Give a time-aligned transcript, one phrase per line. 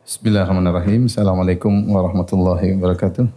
[0.00, 1.12] Bismillahirrahmanirrahim.
[1.12, 3.28] Assalamualaikum warahmatullahi wabarakatuh.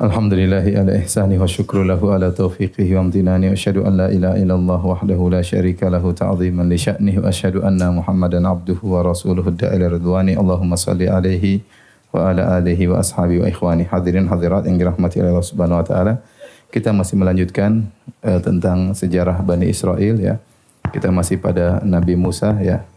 [0.00, 4.40] Alhamdulillahi ala ihsani wa syukru lahu ala taufiqihi wa amtinani wa asyhadu an la ilaha
[4.40, 9.52] illallah wahdahu la syarika lahu ta'ziman li sya'nihi wa asyhadu anna Muhammadan abduhu wa rasuluhu
[9.52, 11.60] da'ila ridwani Allahumma salli alaihi
[12.08, 16.24] wa ala alihi wa ashabi wa ikhwani hadirin hadirat yang dirahmati Allah Subhanahu wa taala.
[16.72, 17.92] Kita masih melanjutkan
[18.24, 20.40] uh, tentang sejarah Bani Israel ya.
[20.88, 22.88] Kita masih pada Nabi Musa ya.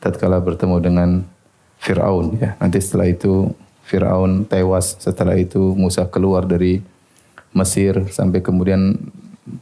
[0.00, 1.10] Tatkala bertemu dengan
[1.80, 2.56] Firaun ya.
[2.60, 3.52] Nanti setelah itu
[3.86, 6.82] Firaun tewas, setelah itu Musa keluar dari
[7.54, 8.98] Mesir sampai kemudian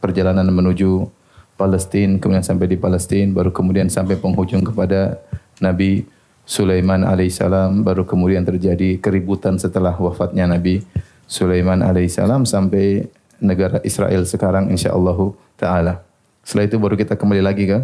[0.01, 1.07] perjalanan menuju
[1.55, 5.23] Palestina, kemudian sampai di Palestina, baru kemudian sampai penghujung kepada
[5.63, 6.09] Nabi
[6.45, 10.83] Sulaiman alaihissalam, baru kemudian terjadi keributan setelah wafatnya Nabi
[11.31, 13.07] Sulaiman alaihissalam sampai
[13.41, 15.17] negara Israel sekarang insyaallah
[15.57, 16.05] taala.
[16.45, 17.79] Setelah itu baru kita kembali lagi ke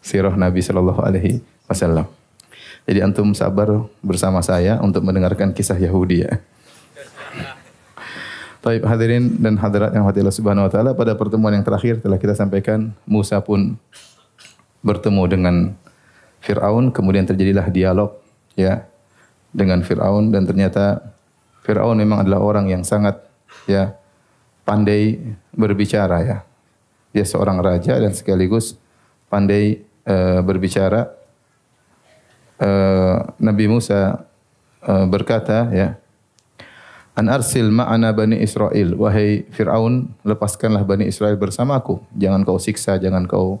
[0.00, 2.06] sirah Nabi sallallahu alaihi wasallam.
[2.82, 6.42] Jadi antum sabar bersama saya untuk mendengarkan kisah Yahudi ya.
[8.62, 12.38] Baik hadirin dan hadirat yang Allah Subhanahu wa taala pada pertemuan yang terakhir telah kita
[12.38, 13.74] sampaikan Musa pun
[14.86, 15.56] bertemu dengan
[16.42, 18.18] Firaun kemudian terjadilah dialog
[18.54, 18.86] ya
[19.50, 21.02] dengan Firaun dan ternyata
[21.62, 23.18] Firaun memang adalah orang yang sangat
[23.66, 23.94] ya
[24.66, 25.18] pandai
[25.54, 26.38] berbicara ya.
[27.10, 28.78] Dia seorang raja dan sekaligus
[29.26, 31.21] pandai uh, berbicara
[32.62, 34.22] uh, Nabi Musa
[34.86, 35.98] uh, berkata ya
[37.12, 38.96] An arsil ma'ana Bani Israel.
[38.96, 42.00] Wahai Fir'aun, lepaskanlah Bani Israel bersamaku.
[42.16, 43.60] Jangan kau siksa, jangan kau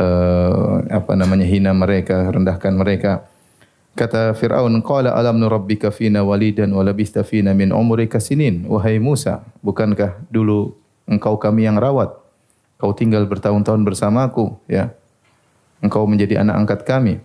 [0.00, 3.28] uh, apa namanya hina mereka, rendahkan mereka.
[3.92, 8.64] Kata Fir'aun, Qala alam nurabbika fina walidan wa labista fina min umrika sinin.
[8.64, 10.72] Wahai Musa, bukankah dulu
[11.04, 12.16] engkau kami yang rawat?
[12.80, 14.96] Kau tinggal bertahun-tahun bersamaku, ya.
[15.84, 17.20] Engkau menjadi anak angkat kami.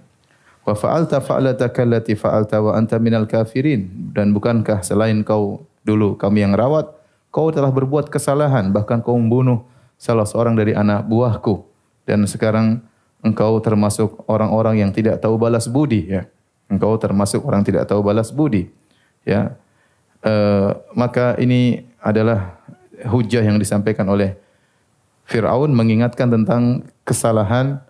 [0.66, 4.12] Wa fa'alta fa'lataka allati fa'alta wa anta minal kafirin.
[4.12, 6.90] Dan bukankah selain kau dulu kami yang rawat,
[7.30, 9.62] kau telah berbuat kesalahan, bahkan kau membunuh
[10.02, 11.62] salah seorang dari anak buahku.
[12.10, 12.82] Dan sekarang
[13.22, 16.26] engkau termasuk orang-orang yang tidak tahu balas budi ya.
[16.66, 18.70] Engkau termasuk orang tidak tahu balas budi.
[19.22, 19.54] Ya.
[20.26, 20.34] E,
[20.98, 22.58] maka ini adalah
[23.06, 24.38] hujah yang disampaikan oleh
[25.26, 27.82] Firaun mengingatkan tentang kesalahan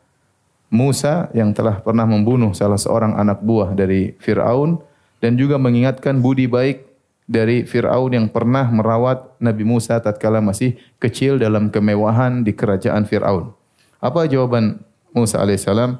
[0.73, 4.81] Musa yang telah pernah membunuh salah seorang anak buah dari Fir'aun
[5.21, 6.85] dan juga mengingatkan budi baik
[7.25, 13.53] dari Fir'aun yang pernah merawat Nabi Musa tatkala masih kecil dalam kemewahan di kerajaan Fir'aun.
[14.01, 14.81] Apa jawaban
[15.13, 15.97] Musa alaihissalam?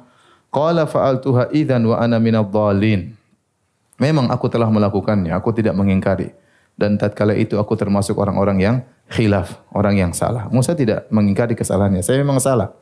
[0.54, 3.14] Qala fa'altuha idzan wa ana minadh dhalin.
[3.96, 6.30] Memang aku telah melakukannya, aku tidak mengingkari.
[6.76, 8.76] Dan tatkala itu aku termasuk orang-orang yang
[9.08, 10.46] khilaf, orang yang salah.
[10.52, 12.04] Musa tidak mengingkari kesalahannya.
[12.04, 12.76] Saya memang salah.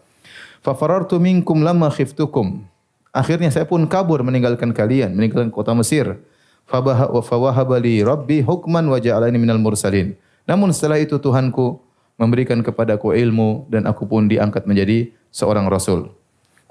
[0.64, 2.64] Fafarartu minkum lama khiftukum.
[3.12, 6.16] Akhirnya saya pun kabur meninggalkan kalian, meninggalkan kota Mesir.
[6.64, 10.16] Fabaha wa fawahaba li rabbi hukman wa ja'alani minal mursalin.
[10.48, 11.84] Namun setelah itu Tuhanku
[12.16, 16.08] memberikan kepadaku ilmu dan aku pun diangkat menjadi seorang rasul.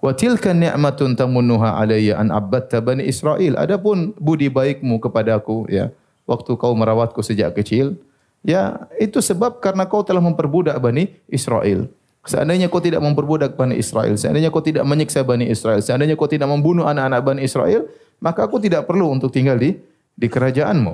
[0.02, 3.62] Wa tilka ni'matun tamunnuha alayya an abbatta bani Israel.
[3.62, 5.94] Adapun budi baikmu kepadaku ya,
[6.26, 8.02] waktu kau merawatku sejak kecil,
[8.42, 11.94] ya itu sebab karena kau telah memperbudak Bani Israel.
[12.24, 16.48] Seandainya kau tidak memperbudak Bani Israel, seandainya kau tidak menyiksa Bani Israel, seandainya kau tidak
[16.48, 17.84] membunuh anak-anak Bani Israel,
[18.24, 19.76] maka aku tidak perlu untuk tinggal di
[20.16, 20.94] di kerajaanmu.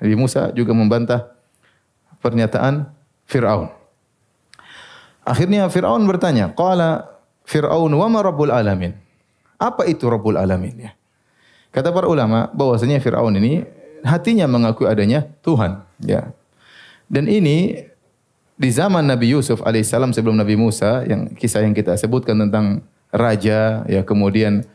[0.00, 1.36] Nabi Musa juga membantah
[2.24, 2.88] pernyataan
[3.28, 3.68] Fir'aun.
[5.20, 8.96] Akhirnya Fir'aun bertanya, Qala Fir'aun wa ma Rabbul Alamin?
[9.60, 10.88] Apa itu Rabbul Alamin?
[10.88, 10.90] Ya.
[11.70, 13.68] Kata para ulama bahwasanya Fir'aun ini
[14.00, 15.84] hatinya mengakui adanya Tuhan.
[16.00, 16.32] Ya.
[17.10, 17.89] Dan ini
[18.60, 23.88] di zaman Nabi Yusuf alaihissalam sebelum Nabi Musa yang kisah yang kita sebutkan tentang raja
[23.88, 24.68] ya kemudian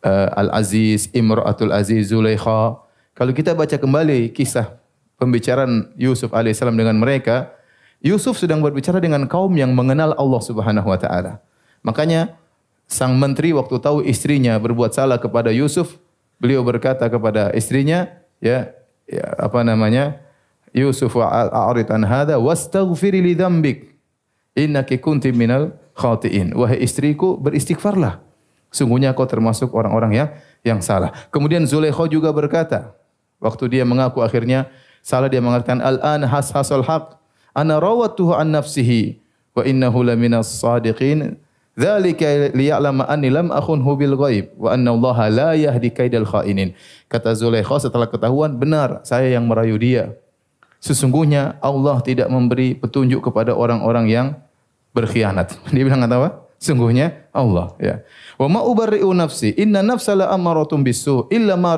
[0.00, 2.80] uh, Al Aziz Imratul Aziz Zulaikha.
[3.12, 4.80] Kalau kita baca kembali kisah
[5.20, 7.52] pembicaraan Yusuf alaihissalam dengan mereka
[8.00, 11.44] Yusuf sedang berbicara dengan kaum yang mengenal Allah Subhanahu wa taala.
[11.84, 12.40] Makanya
[12.88, 16.00] sang menteri waktu tahu istrinya berbuat salah kepada Yusuf
[16.40, 18.08] beliau berkata kepada istrinya
[18.40, 18.72] ya,
[19.04, 20.25] ya apa namanya
[20.76, 23.96] Yusuf a'rid an hadha wastaghfiri li dzambik
[24.52, 26.52] innaki kunti minal khati'in.
[26.52, 28.20] Wahai istriku, beristighfarlah.
[28.68, 30.28] Sungguhnya kau termasuk orang-orang yang
[30.60, 31.16] yang salah.
[31.32, 32.92] Kemudian Zulaikha juga berkata,
[33.40, 34.68] waktu dia mengaku akhirnya
[35.00, 37.16] salah dia mengatakan al-an has hasal haq
[37.56, 39.16] ana rawatuhu an nafsihi
[39.56, 41.40] wa innahu laminas sadiqin
[41.72, 46.76] dzalika liya'lama anni lam akhunhu bil ghaib wa anna Allah la yahdi kaidal khainin.
[47.08, 50.12] Kata Zulaikha setelah ketahuan benar saya yang merayu dia
[50.86, 54.26] Sesungguhnya Allah tidak memberi petunjuk kepada orang-orang yang
[54.94, 55.58] berkhianat.
[55.74, 56.30] Dia bilang kata apa?
[56.62, 58.06] Sungguhnya Allah ya.
[58.38, 61.74] Wa ma ubarri'u nafsi inna nafsa la amaratum bisu illa ma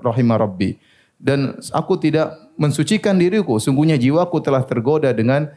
[0.00, 0.80] rahima rabbi.
[1.20, 5.52] Dan aku tidak mensucikan diriku, sungguhnya jiwaku telah tergoda dengan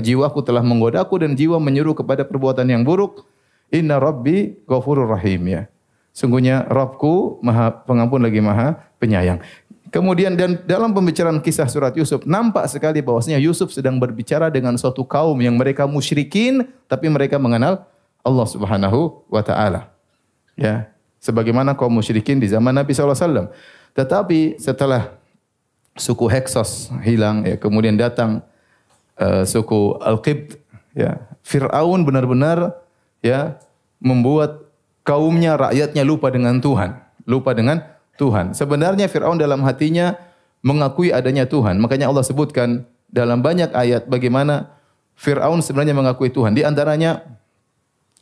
[0.00, 3.26] jiwaku telah menggodaku dan jiwa menyuruh kepada perbuatan yang buruk.
[3.72, 5.62] Inna rabbi ghafurur rahim ya.
[6.14, 9.42] Sungguhnya Rabbku Maha Pengampun lagi Maha Penyayang.
[9.94, 15.06] Kemudian dan dalam pembicaraan kisah surat Yusuf nampak sekali bahwasanya Yusuf sedang berbicara dengan suatu
[15.06, 17.86] kaum yang mereka musyrikin tapi mereka mengenal
[18.26, 19.94] Allah Subhanahu wa taala.
[20.58, 20.90] Ya,
[21.22, 23.54] sebagaimana kaum musyrikin di zaman Nabi SAW.
[23.94, 25.14] Tetapi setelah
[25.94, 28.42] suku Heksos hilang ya kemudian datang
[29.14, 30.58] uh, suku Al-Qibt
[30.90, 32.82] ya Firaun benar-benar
[33.22, 33.62] ya
[34.02, 34.58] membuat
[35.06, 36.98] kaumnya rakyatnya lupa dengan Tuhan,
[37.30, 38.54] lupa dengan Tuhan.
[38.54, 40.14] Sebenarnya Firaun dalam hatinya
[40.64, 41.76] mengakui adanya Tuhan.
[41.82, 44.72] Makanya Allah sebutkan dalam banyak ayat bagaimana
[45.14, 46.54] Firaun sebenarnya mengakui Tuhan.
[46.56, 47.22] Di antaranya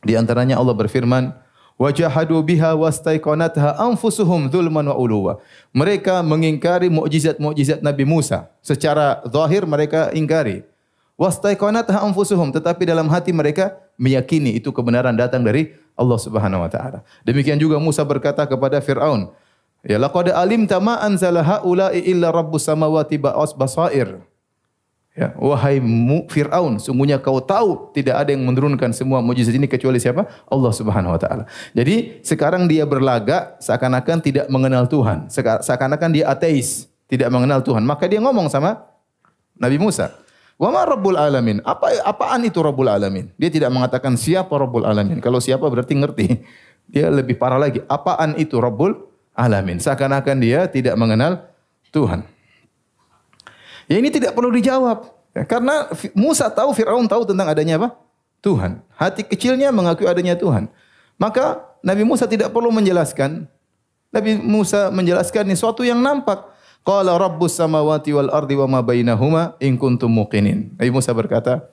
[0.02, 1.32] di antaranya Allah berfirman,
[1.78, 5.32] "Wajahadu biha wastaiqanatha anfusuhum dzulman wa uluwa."
[5.72, 8.50] Mereka mengingkari mukjizat-mukjizat Nabi Musa.
[8.60, 10.66] Secara zahir mereka ingkari.
[11.16, 17.06] Wastaiqanatha anfusuhum, tetapi dalam hati mereka meyakini itu kebenaran datang dari Allah Subhanahu wa taala.
[17.22, 19.30] Demikian juga Musa berkata kepada Firaun,
[19.82, 24.23] Ya laqad alimta ma anzala haula'i illa rabbus samawati ba'as basair.
[25.12, 25.76] Ya, wahai
[26.32, 30.25] Firaun, sungguhnya kau tahu tidak ada yang menurunkan semua mujizat ini kecuali siapa?
[30.49, 31.44] Allah Subhanahu wa taala.
[31.76, 35.29] Jadi sekarang dia berlagak seakan-akan tidak mengenal Tuhan,
[35.61, 37.84] seakan-akan dia ateis, tidak mengenal Tuhan.
[37.84, 38.88] Maka dia ngomong sama
[39.61, 40.17] Nabi Musa,
[40.56, 43.29] "Wa ma rabbul alamin?" Apa apaan itu rabbul alamin?
[43.37, 45.20] Dia tidak mengatakan siapa rabbul alamin.
[45.20, 46.26] Kalau siapa berarti ngerti.
[46.93, 47.81] Dia lebih parah lagi.
[47.84, 49.81] Apaan itu rabbul alamin.
[49.81, 51.49] Seakan-akan dia tidak mengenal
[51.93, 52.25] Tuhan.
[53.90, 55.11] Ya ini tidak perlu dijawab.
[55.32, 57.96] Ya, karena Musa tahu, Fir'aun tahu tentang adanya apa?
[58.44, 58.84] Tuhan.
[58.96, 60.69] Hati kecilnya mengakui adanya Tuhan.
[61.17, 63.49] Maka Nabi Musa tidak perlu menjelaskan.
[64.12, 66.52] Nabi Musa menjelaskan ini suatu yang nampak.
[66.82, 70.75] Qala rabbus samawati wal ardi wa ma bainahuma in kuntum muqinin.
[70.76, 71.71] Nabi Musa berkata,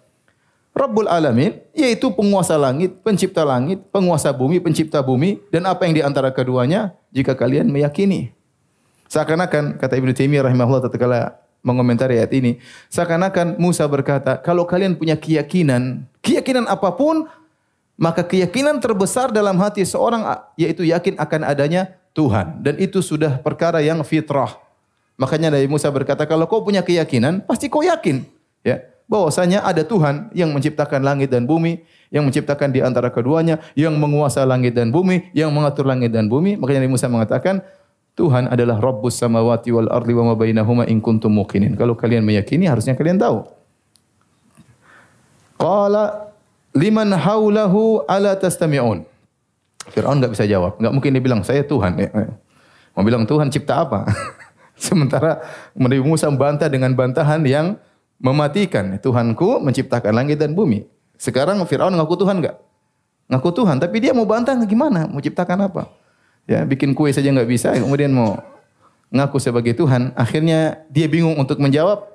[0.80, 6.00] Rabbul Alamin, yaitu penguasa langit, pencipta langit, penguasa bumi, pencipta bumi, dan apa yang di
[6.00, 8.32] antara keduanya, jika kalian meyakini.
[9.12, 15.20] Seakan-akan, kata Ibnu Taimiyah rahimahullah tatkala mengomentari ayat ini, seakan-akan Musa berkata, kalau kalian punya
[15.20, 17.28] keyakinan, keyakinan apa pun,
[18.00, 20.24] maka keyakinan terbesar dalam hati seorang
[20.56, 24.56] yaitu yakin akan adanya Tuhan dan itu sudah perkara yang fitrah.
[25.20, 28.24] Makanya Nabi Musa berkata, kalau kau punya keyakinan, pasti kau yakin,
[28.64, 28.80] ya
[29.10, 31.82] bahwasanya ada Tuhan yang menciptakan langit dan bumi,
[32.14, 36.62] yang menciptakan di antara keduanya, yang menguasai langit dan bumi, yang mengatur langit dan bumi.
[36.62, 37.66] Makanya Nabi Musa mengatakan,
[38.14, 41.74] Tuhan adalah Rabbus samawati wal ardi wa ma bainahuma in kuntum muqinin.
[41.74, 43.48] Kalau kalian meyakini harusnya kalian tahu.
[45.60, 46.30] Qala
[46.78, 49.08] liman haulahu ala tastami'un.
[49.90, 50.78] Fir'aun enggak bisa jawab.
[50.78, 51.96] Enggak mungkin dia bilang saya Tuhan.
[52.94, 54.06] Mau bilang Tuhan cipta apa?
[54.76, 55.40] Sementara
[55.72, 57.80] Nabi Musa membantah dengan bantahan yang
[58.20, 59.00] mematikan.
[59.00, 60.86] Tuhanku menciptakan langit dan bumi.
[61.16, 62.60] Sekarang Fir'aun ngaku Tuhan enggak?
[63.32, 65.08] Ngaku Tuhan, tapi dia mau bantah gimana?
[65.08, 65.88] Mau ciptakan apa?
[66.46, 68.40] Ya, bikin kue saja enggak bisa, kemudian mau
[69.10, 70.14] ngaku sebagai Tuhan.
[70.14, 72.06] Akhirnya dia bingung untuk menjawab.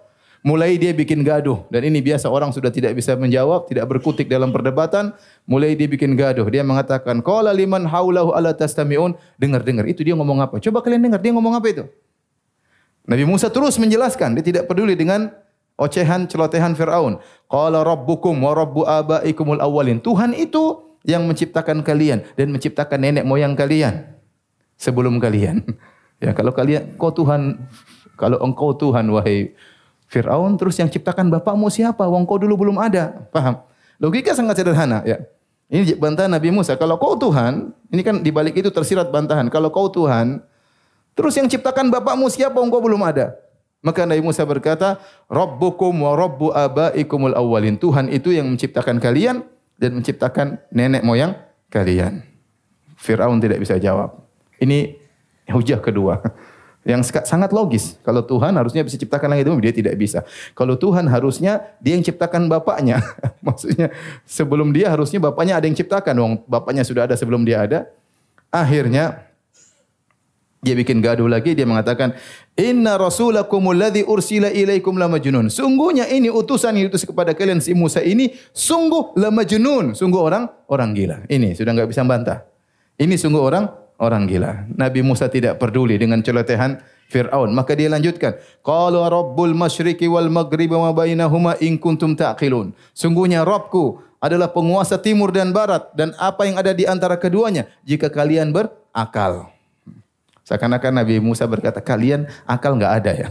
[0.45, 1.65] Mulai dia bikin gaduh.
[1.73, 5.17] Dan ini biasa orang sudah tidak bisa menjawab, tidak berkutik dalam perdebatan.
[5.49, 6.45] Mulai dia bikin gaduh.
[6.53, 9.17] Dia mengatakan, Qala liman haulahu ala tastami'un.
[9.41, 9.89] Dengar-dengar.
[9.89, 10.61] Itu dia ngomong apa?
[10.61, 11.25] Coba kalian dengar.
[11.25, 11.85] Dia ngomong apa itu?
[13.09, 14.37] Nabi Musa terus menjelaskan.
[14.37, 15.33] Dia tidak peduli dengan
[15.79, 17.19] ocehan celotehan Firaun.
[17.51, 19.99] Qala rabbukum wa rabbu abaikumul awwalin.
[19.99, 24.15] Tuhan itu yang menciptakan kalian dan menciptakan nenek moyang kalian
[24.79, 25.63] sebelum kalian.
[26.23, 27.59] Ya, kalau kalian kau Tuhan,
[28.17, 29.53] kalau engkau Tuhan wahai
[30.09, 32.07] Firaun, terus yang ciptakan bapakmu siapa?
[32.07, 33.29] Wong kau dulu belum ada.
[33.29, 33.61] Paham?
[34.01, 35.21] Logika sangat sederhana, ya.
[35.69, 36.79] Ini bantahan Nabi Musa.
[36.81, 39.53] Kalau kau Tuhan, ini kan di balik itu tersirat bantahan.
[39.53, 40.41] Kalau kau Tuhan,
[41.13, 42.57] terus yang ciptakan bapakmu siapa?
[42.57, 43.37] Engkau belum ada.
[43.85, 44.97] Maka Nabi Musa berkata,
[45.29, 47.77] Rabbukum wa Rabbu abaikumul awwalin.
[47.77, 49.45] Tuhan itu yang menciptakan kalian
[49.77, 51.37] dan menciptakan nenek moyang
[51.69, 52.25] kalian.
[52.97, 54.25] Fir'aun tidak bisa jawab.
[54.57, 54.97] Ini
[55.53, 56.17] hujah kedua.
[56.85, 57.97] Yang sangat logis.
[58.05, 60.21] Kalau Tuhan harusnya bisa ciptakan langit bumi, dia tidak bisa.
[60.53, 63.01] Kalau Tuhan harusnya dia yang ciptakan bapaknya.
[63.47, 63.89] Maksudnya
[64.29, 66.45] sebelum dia harusnya bapaknya ada yang ciptakan.
[66.45, 67.89] Bapaknya sudah ada sebelum dia ada.
[68.53, 69.33] Akhirnya
[70.65, 72.17] dia bikin gaduh lagi, dia mengatakan,
[72.57, 75.53] Inna rasulakumul ladzi ursila ilaikum la majnun.
[75.53, 80.49] Sungguhnya ini utusan yang diutus kepada kalian si Musa ini sungguh la majnun, sungguh orang
[80.73, 81.29] orang gila.
[81.29, 82.49] Ini sudah enggak bisa bantah.
[82.97, 83.69] Ini sungguh orang
[84.01, 84.65] orang gila.
[84.73, 86.81] Nabi Musa tidak peduli dengan celotehan
[87.13, 87.53] Fir'aun.
[87.53, 92.75] Maka dia lanjutkan, Qala rabbul masyriqi wal maghribi wa bainahuma in kuntum taqilun.
[92.97, 98.09] Sungguhnya Rabbku adalah penguasa timur dan barat dan apa yang ada di antara keduanya jika
[98.09, 99.54] kalian berakal.
[100.45, 103.29] Seakan-akan Nabi Musa berkata, kalian akal nggak ada ya.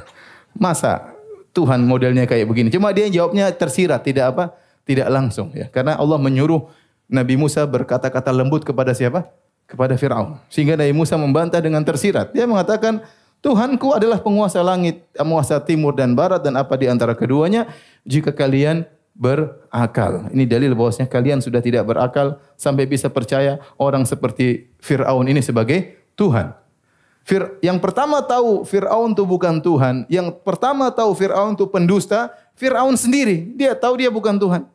[0.58, 1.14] Masa
[1.54, 2.74] Tuhan modelnya kayak begini?
[2.74, 4.44] Cuma dia jawabnya tersirat, tidak apa?
[4.84, 5.70] Tidak langsung ya.
[5.70, 6.68] Karena Allah menyuruh
[7.06, 9.30] Nabi Musa berkata-kata lembut kepada siapa?
[9.70, 10.42] Kepada Firaun.
[10.50, 12.34] Sehingga Nabi Musa membantah dengan tersirat.
[12.34, 13.06] Dia mengatakan,
[13.44, 17.70] Tuhanku adalah penguasa langit, penguasa timur dan barat dan apa di antara keduanya
[18.08, 20.32] jika kalian berakal.
[20.34, 26.02] Ini dalil bahwasanya kalian sudah tidak berakal sampai bisa percaya orang seperti Firaun ini sebagai
[26.18, 26.63] Tuhan.
[27.24, 32.28] Fir yang pertama tahu Firaun itu bukan Tuhan, yang pertama tahu Firaun itu pendusta,
[32.60, 33.56] Firaun sendiri.
[33.56, 34.68] Dia tahu dia bukan Tuhan.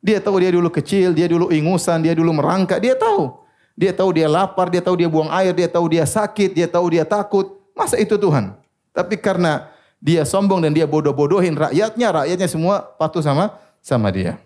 [0.00, 3.36] Dia tahu dia dulu kecil, dia dulu ingusan, dia dulu merangkak, dia tahu.
[3.76, 6.92] Dia tahu dia lapar, dia tahu dia buang air, dia tahu dia sakit, dia tahu
[6.92, 7.56] dia takut.
[7.76, 8.56] Masa itu Tuhan?
[8.94, 14.36] Tapi karena dia sombong dan dia bodoh-bodohin rakyatnya, rakyatnya semua patuh sama sama dia.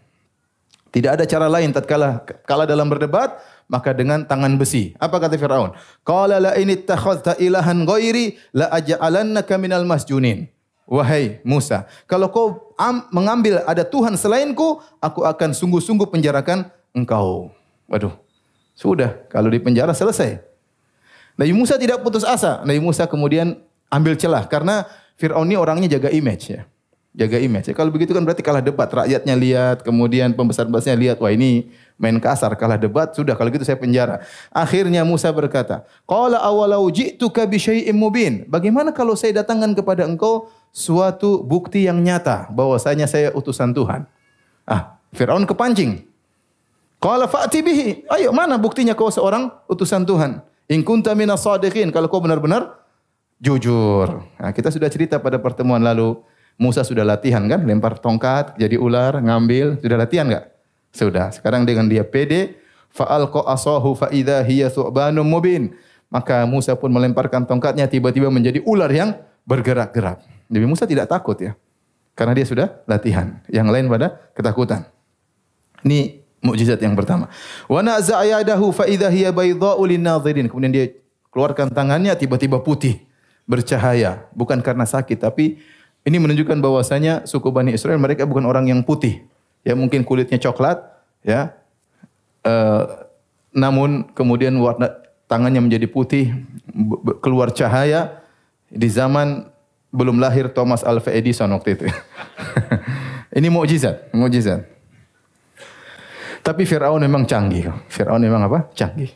[0.88, 3.36] Tidak ada cara lain tatkala kala dalam berdebat
[3.68, 4.96] maka dengan tangan besi.
[4.96, 5.76] Apa kata Firaun?
[6.02, 10.48] Qala la in ittakhadhta ilahan ghairi la aj'alannaka minal masjunin.
[10.88, 12.72] Wahai Musa, kalau kau
[13.12, 16.64] mengambil ada Tuhan selainku, aku akan sungguh-sungguh penjarakan
[16.96, 17.52] engkau.
[17.84, 18.16] Waduh.
[18.72, 20.40] Sudah, kalau di penjara selesai.
[21.36, 22.64] Nabi Musa tidak putus asa.
[22.64, 23.60] Nabi Musa kemudian
[23.92, 24.88] ambil celah karena
[25.20, 26.64] Firaun ini orangnya jaga image ya
[27.18, 27.66] jaga image.
[27.66, 31.66] Ya, kalau begitu kan berarti kalah debat, rakyatnya lihat, kemudian pembesar-pembesarnya lihat, wah ini
[31.98, 34.22] main kasar, kalah debat, sudah kalau gitu saya penjara.
[34.54, 40.48] Akhirnya Musa berkata, "Qala awalau ji'tuka bi syai'im mubin." Bagaimana kalau saya datangkan kepada engkau
[40.70, 44.06] suatu bukti yang nyata bahwasanya saya utusan Tuhan?
[44.62, 46.06] Ah, Firaun kepancing.
[47.02, 48.06] Qala fa'ti bihi.
[48.10, 50.42] Ayo, mana buktinya kau seorang utusan Tuhan?
[50.70, 52.78] In kunta minas sadiqin, kalau kau benar-benar
[53.38, 54.22] jujur.
[54.38, 56.18] Nah, kita sudah cerita pada pertemuan lalu
[56.58, 60.57] Musa sudah latihan kan, lempar tongkat, jadi ular, ngambil, sudah latihan enggak?
[60.92, 61.30] Sudah.
[61.30, 62.58] Sekarang dengan dia pede,
[62.92, 65.76] fa'alqa asahu fa idza hiya thu'banum mubin.
[66.08, 69.12] Maka Musa pun melemparkan tongkatnya tiba-tiba menjadi ular yang
[69.44, 70.24] bergerak-gerak.
[70.48, 71.52] Nabi Musa tidak takut ya.
[72.16, 73.44] Karena dia sudah latihan.
[73.52, 74.88] Yang lain pada ketakutan.
[75.84, 77.28] Ini mukjizat yang pertama.
[77.68, 79.84] Wa naza'a yadahu fa idza hiya baydha'u
[80.48, 80.86] Kemudian dia
[81.28, 83.04] keluarkan tangannya tiba-tiba putih,
[83.44, 85.60] bercahaya, bukan karena sakit tapi
[86.02, 89.22] ini menunjukkan bahwasanya suku Bani Israel mereka bukan orang yang putih.
[89.68, 90.80] Ya mungkin kulitnya coklat,
[91.20, 91.52] ya.
[92.40, 93.04] Uh,
[93.52, 94.88] namun kemudian warna
[95.28, 96.32] tangannya menjadi putih,
[97.20, 98.24] keluar cahaya
[98.72, 99.44] di zaman
[99.92, 101.84] belum lahir Thomas Alva Edison waktu itu.
[103.38, 104.64] Ini mukjizat, mukjizat.
[106.40, 107.68] Tapi Firaun memang canggih.
[107.92, 108.72] Firaun memang apa?
[108.72, 109.12] Canggih.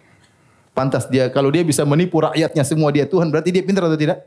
[0.77, 4.21] Pantas dia kalau dia bisa menipu rakyatnya semua dia Tuhan, berarti dia pintar atau tidak?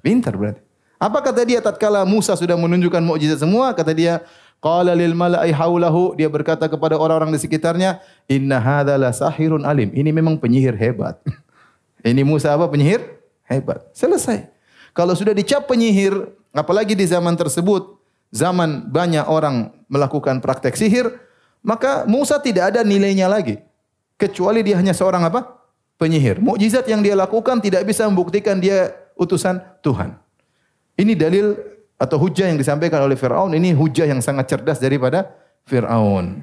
[0.00, 0.64] Pintar berarti.
[0.98, 3.70] Apa kata dia tatkala Musa sudah menunjukkan mukjizat semua?
[3.70, 4.24] Kata dia,
[4.58, 9.90] qala lil mala'i haulahu, dia berkata kepada orang-orang di sekitarnya, inna hadza la sahirun alim.
[9.94, 11.18] Ini memang penyihir hebat.
[12.06, 13.02] Ini Musa apa penyihir?
[13.48, 13.88] Hebat.
[13.96, 14.46] Selesai.
[14.92, 16.14] Kalau sudah dicap penyihir,
[16.52, 17.96] apalagi di zaman tersebut,
[18.34, 21.08] zaman banyak orang melakukan praktek sihir,
[21.64, 23.58] maka Musa tidak ada nilainya lagi.
[24.18, 25.58] Kecuali dia hanya seorang apa?
[25.98, 26.42] Penyihir.
[26.42, 30.14] Mukjizat yang dia lakukan tidak bisa membuktikan dia utusan Tuhan.
[30.98, 31.54] Ini dalil
[31.98, 33.52] atau hujah yang disampaikan oleh Fir'aun.
[33.58, 35.34] Ini hujah yang sangat cerdas daripada
[35.66, 36.40] Fir'aun.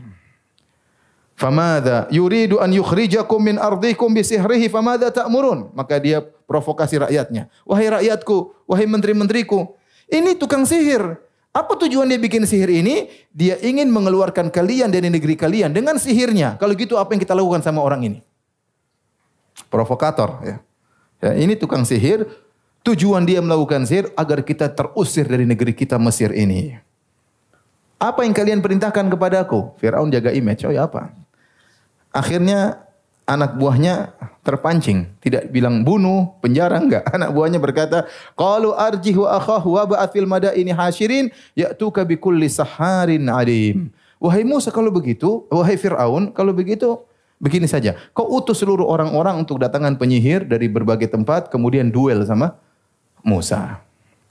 [1.36, 5.72] Famada yuridu an yukhrijakum min ardikum bisihrihi famada ta'murun.
[5.76, 7.48] Maka dia provokasi rakyatnya.
[7.68, 9.76] Wahai rakyatku, wahai menteri-menteriku,
[10.12, 11.18] ini tukang sihir.
[11.56, 13.08] Apa tujuan dia bikin sihir ini?
[13.32, 16.60] Dia ingin mengeluarkan kalian dari negeri kalian dengan sihirnya.
[16.60, 18.20] Kalau gitu apa yang kita lakukan sama orang ini?
[19.72, 20.56] Provokator ya.
[21.24, 22.28] ya ini tukang sihir
[22.86, 26.78] Tujuan dia melakukan sihir agar kita terusir dari negeri kita Mesir ini.
[27.98, 29.74] Apa yang kalian perintahkan kepadaku?
[29.82, 30.70] Firaun jaga image.
[30.70, 31.10] Oh ya apa?
[32.14, 32.86] Akhirnya
[33.26, 34.14] anak buahnya
[34.46, 37.02] terpancing, tidak bilang bunuh, penjara enggak.
[37.18, 38.06] Anak buahnya berkata,
[38.38, 43.90] "Qalu arjih wa akhahu wa ba'ath fil madaini hasyirin ya'tuka bi kulli saharin alim."
[44.22, 47.02] Wahai Musa kalau begitu, wahai Firaun, kalau begitu
[47.42, 47.98] begini saja.
[48.14, 52.62] Kau utus seluruh orang-orang untuk datangan penyihir dari berbagai tempat, kemudian duel sama
[53.26, 53.82] Musa.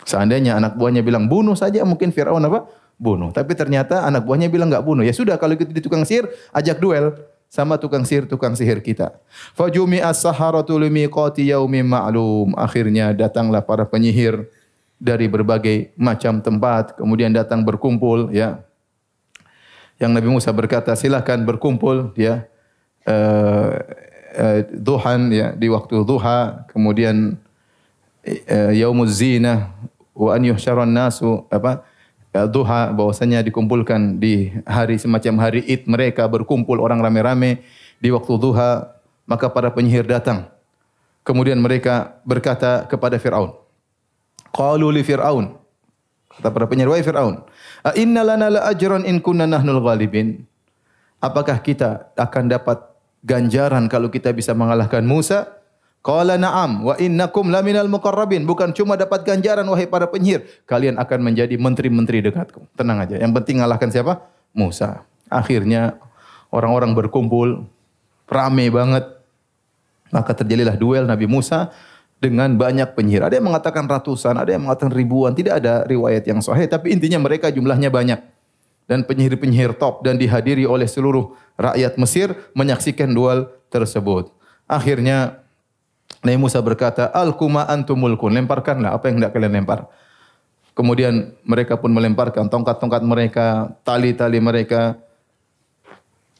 [0.06, 2.70] Seandainya anak buahnya bilang bunuh saja mungkin Firaun apa?
[2.94, 3.34] Bunuh.
[3.34, 5.02] Tapi ternyata anak buahnya bilang enggak bunuh.
[5.02, 7.18] Ya sudah kalau gitu di tukang sihir ajak duel
[7.50, 9.10] sama tukang sihir tukang sihir kita.
[9.58, 12.54] Fajumi as-saharatu limiqati yaumin ma'lum.
[12.54, 14.46] Akhirnya datanglah para penyihir
[15.00, 18.62] dari berbagai macam tempat kemudian datang berkumpul ya.
[19.98, 22.46] Yang Nabi Musa berkata silakan berkumpul ya.
[23.04, 23.84] Uh,
[24.38, 27.36] uh, duhan ya di waktu duha kemudian
[28.72, 29.74] yaumuz zina
[30.16, 31.84] wa an yuhsyaran nasu apa
[32.32, 37.60] ya, duha bahwasanya dikumpulkan di hari semacam hari Id mereka berkumpul orang rame-rame
[38.00, 40.48] di waktu duha maka para penyihir datang.
[41.24, 43.56] Kemudian mereka berkata kepada Firaun
[44.52, 45.56] qalu li Firaun.
[46.34, 47.44] Kata para penyihir wahai Firaun
[47.84, 50.44] a inna lana la ajran in kunna nahnul ghalibin.
[51.24, 52.84] Apakah kita akan dapat
[53.24, 55.63] ganjaran kalau kita bisa mengalahkan Musa
[56.04, 58.44] Qala na'am wa innakum laminal muqarrabin.
[58.44, 62.68] Bukan cuma dapat ganjaran wahai para penyihir, kalian akan menjadi menteri-menteri dekatku.
[62.76, 63.16] Tenang aja.
[63.16, 64.20] Yang penting ngalahkan siapa?
[64.52, 65.08] Musa.
[65.32, 65.96] Akhirnya
[66.52, 67.64] orang-orang berkumpul
[68.28, 69.16] ramai banget.
[70.12, 71.72] Maka terjadilah duel Nabi Musa
[72.20, 73.24] dengan banyak penyihir.
[73.24, 75.32] Ada yang mengatakan ratusan, ada yang mengatakan ribuan.
[75.32, 78.20] Tidak ada riwayat yang sahih, tapi intinya mereka jumlahnya banyak.
[78.84, 84.28] Dan penyihir-penyihir top dan dihadiri oleh seluruh rakyat Mesir menyaksikan duel tersebut.
[84.68, 85.43] Akhirnya
[86.24, 88.32] Nabi Musa berkata, Al-kuma antumulkun.
[88.32, 89.84] Lemparkanlah apa yang hendak kalian lempar.
[90.72, 94.98] Kemudian mereka pun melemparkan tongkat-tongkat mereka, tali-tali mereka.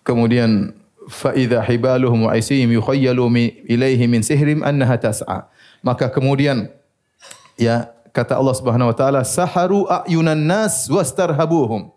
[0.03, 0.75] Kemudian
[1.07, 3.29] faida hibaluhum wa isihim yukhayyalu
[3.69, 5.47] ilaihi min sihrim annaha tas'a.
[5.85, 6.73] Maka kemudian
[7.55, 11.93] ya kata Allah Subhanahu wa taala saharu ayunan nas wastarhabuhum.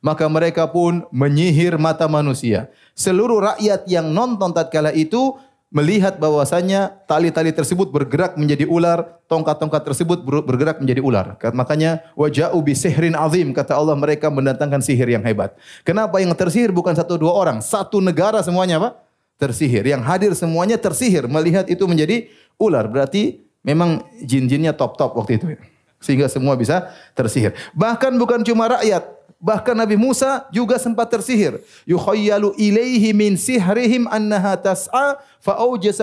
[0.00, 2.72] Maka mereka pun menyihir mata manusia.
[2.96, 5.36] Seluruh rakyat yang nonton tatkala itu
[5.70, 11.38] melihat bahwasanya tali-tali tersebut bergerak menjadi ular, tongkat-tongkat tersebut bergerak menjadi ular.
[11.54, 15.54] Makanya waja'u bi sihrin azim kata Allah mereka mendatangkan sihir yang hebat.
[15.86, 18.90] Kenapa yang tersihir bukan satu dua orang, satu negara semuanya apa?
[19.38, 19.86] Tersihir.
[19.86, 22.26] Yang hadir semuanya tersihir melihat itu menjadi
[22.58, 22.90] ular.
[22.90, 25.54] Berarti memang jin-jinnya top-top waktu itu.
[26.02, 27.54] Sehingga semua bisa tersihir.
[27.76, 29.04] Bahkan bukan cuma rakyat,
[29.40, 31.64] Bahkan Nabi Musa juga sempat tersihir.
[31.88, 35.56] Yukhayyalu ilaihi min sihrihim annaha tas'a fa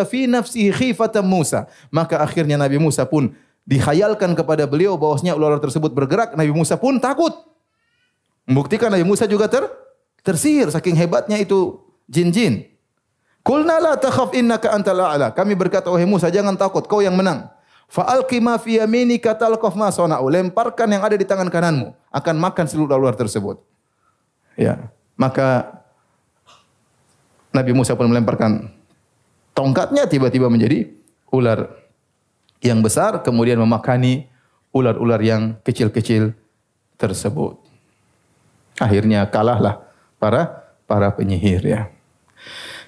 [0.10, 1.70] fi nafsihi khifatan Musa.
[1.94, 3.30] Maka akhirnya Nabi Musa pun
[3.70, 7.30] dikhayalkan kepada beliau bahwasanya ular tersebut bergerak, Nabi Musa pun takut.
[8.50, 9.70] Membuktikan Nabi Musa juga ter
[10.26, 11.78] tersihir saking hebatnya itu
[12.10, 12.66] jin-jin.
[13.46, 15.30] Kulna la takhaf innaka antal a'la.
[15.30, 17.54] Kami berkata wahai Musa jangan takut kau yang menang.
[17.88, 20.28] Fa'alqi ma fi yaminika talqaf ma sana'u.
[20.28, 23.64] Lemparkan yang ada di tangan kananmu, akan makan seluruh ular tersebut.
[24.60, 24.92] Ya.
[25.16, 25.80] Maka
[27.56, 28.70] Nabi Musa pun melemparkan
[29.56, 30.94] tongkatnya tiba-tiba menjadi
[31.34, 31.74] ular
[32.62, 34.30] yang besar kemudian memakani
[34.76, 36.38] ular-ular yang kecil-kecil
[37.00, 37.58] tersebut.
[38.78, 39.82] Akhirnya kalahlah
[40.22, 41.82] para para penyihir ya.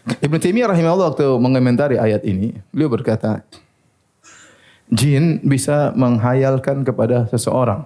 [0.05, 3.45] Ibn Taimiyah rahimahullah waktu mengomentari ayat ini, beliau berkata,
[4.89, 7.85] jin bisa menghayalkan kepada seseorang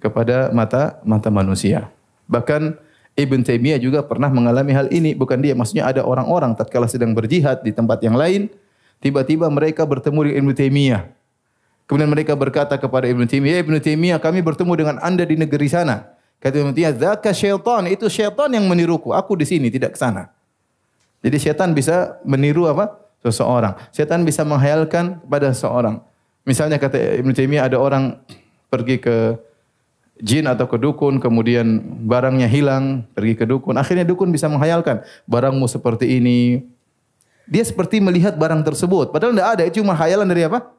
[0.00, 1.88] kepada mata mata manusia.
[2.28, 2.76] Bahkan
[3.16, 7.64] Ibn Taimiyah juga pernah mengalami hal ini, bukan dia, maksudnya ada orang-orang tatkala sedang berjihad
[7.64, 8.52] di tempat yang lain,
[9.00, 11.02] tiba-tiba mereka bertemu dengan Ibn Taimiyah.
[11.88, 16.12] Kemudian mereka berkata kepada Ibn Taimiyah, Ibn Taimiyah, kami bertemu dengan Anda di negeri sana.
[16.44, 19.16] Kata Ibn Taimiyah, "Dzaka syaitan, itu syaitan yang meniruku.
[19.16, 20.28] Aku di sini tidak ke sana."
[21.24, 23.06] Jadi syaitan bisa meniru apa?
[23.26, 23.74] seseorang.
[23.90, 25.98] Syaitan bisa menghayalkan kepada seseorang.
[26.46, 28.22] Misalnya kata Ibn Taimiyah ada orang
[28.70, 29.34] pergi ke
[30.22, 33.76] jin atau ke dukun, kemudian barangnya hilang, pergi ke dukun.
[33.76, 36.64] Akhirnya dukun bisa menghayalkan, barangmu seperti ini.
[37.50, 39.10] Dia seperti melihat barang tersebut.
[39.10, 40.70] Padahal tidak ada, itu cuma hayalan dari apa?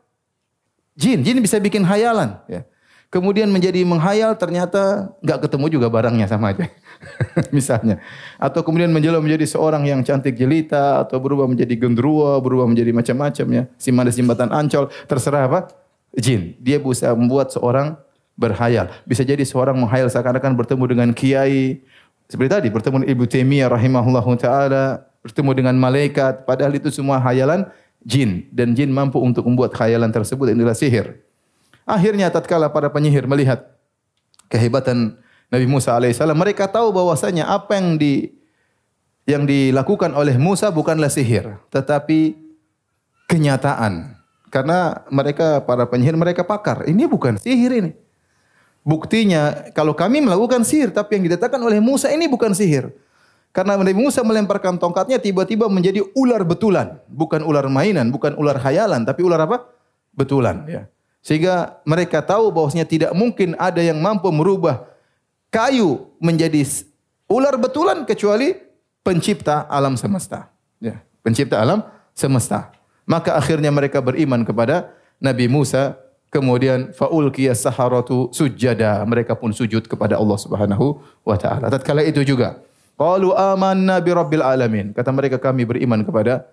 [0.97, 1.21] Jin.
[1.21, 2.39] Jin bisa bikin hayalan.
[2.49, 2.65] Ya.
[3.07, 6.67] Kemudian menjadi menghayal, ternyata nggak ketemu juga barangnya sama aja.
[7.55, 8.01] misalnya.
[8.41, 13.47] Atau kemudian menjelang menjadi seorang yang cantik jelita atau berubah menjadi gendruwo, berubah menjadi macam-macam
[13.53, 13.63] ya.
[13.77, 15.59] Si manis jembatan Ancol, terserah apa?
[16.17, 16.57] Jin.
[16.61, 17.97] Dia bisa membuat seorang
[18.37, 18.89] berhayal.
[19.05, 21.81] Bisa jadi seorang menghayal seakan-akan bertemu dengan kiai
[22.27, 27.63] seperti tadi bertemu dengan Ibu Taimiyah rahimahullahu taala, bertemu dengan malaikat, padahal itu semua hayalan
[28.03, 31.23] jin dan jin mampu untuk membuat khayalan tersebut adalah sihir.
[31.87, 33.71] Akhirnya tatkala para penyihir melihat
[34.51, 35.15] kehebatan
[35.47, 38.35] Nabi Musa alaihissalam, mereka tahu bahwasanya apa yang di
[39.27, 42.35] yang dilakukan oleh Musa bukanlah sihir, tetapi
[43.27, 44.15] kenyataan.
[44.47, 46.87] Karena mereka para penyihir mereka pakar.
[46.87, 47.91] Ini bukan sihir ini.
[48.87, 52.87] Buktinya kalau kami melakukan sihir tapi yang didatangkan oleh Musa ini bukan sihir.
[53.51, 59.03] Karena Nabi Musa melemparkan tongkatnya tiba-tiba menjadi ular betulan, bukan ular mainan, bukan ular khayalan,
[59.03, 59.67] tapi ular apa?
[60.15, 60.87] Betulan ya.
[61.19, 64.87] Sehingga mereka tahu bahwasanya tidak mungkin ada yang mampu merubah
[65.51, 66.63] kayu menjadi
[67.27, 68.55] ular betulan kecuali
[69.03, 70.51] pencipta alam semesta.
[70.79, 72.71] Ya, pencipta alam semesta.
[73.07, 74.91] Maka akhirnya mereka beriman kepada
[75.23, 75.95] Nabi Musa,
[76.27, 78.99] kemudian faul saharatu sujada.
[79.07, 81.71] Mereka pun sujud kepada Allah Subhanahu wa taala.
[81.71, 82.59] Tatkala itu juga
[82.99, 84.91] qalu amanna bi rabbil alamin.
[84.91, 86.43] Kata mereka kami beriman kepada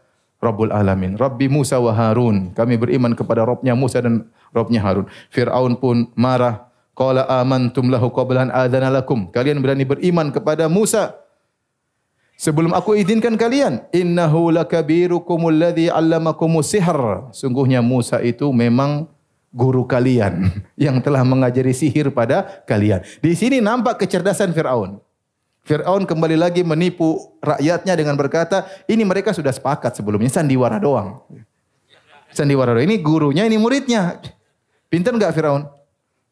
[0.45, 1.17] Rabbul Alamin.
[1.17, 2.53] Rabbi Musa wa Harun.
[2.53, 5.09] Kami beriman kepada Rabbnya Musa dan Rabbnya Harun.
[5.33, 9.27] Fir'aun pun marah Qala amantum lahu qabla an adzana lakum.
[9.35, 11.19] Kalian berani beriman kepada Musa
[12.39, 13.83] sebelum aku izinkan kalian.
[13.91, 17.29] Innahu lakabirukum alladhi 'allamakumus sihr.
[17.35, 19.11] Sungguhnya Musa itu memang
[19.51, 23.03] guru kalian yang telah mengajari sihir pada kalian.
[23.19, 25.03] Di sini nampak kecerdasan Firaun.
[25.65, 31.25] Firaun kembali lagi menipu rakyatnya dengan berkata, ini mereka sudah sepakat sebelumnya sandiwara doang.
[32.31, 32.85] Sandiwara doang.
[32.85, 34.21] Ini gurunya, ini muridnya.
[34.93, 35.74] Pintar nggak Firaun?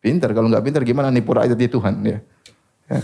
[0.03, 0.35] Pintar.
[0.35, 1.95] Kalau nggak pintar gimana nipu rakyat di Tuhan?
[2.03, 2.19] Ya.
[2.91, 3.01] ya.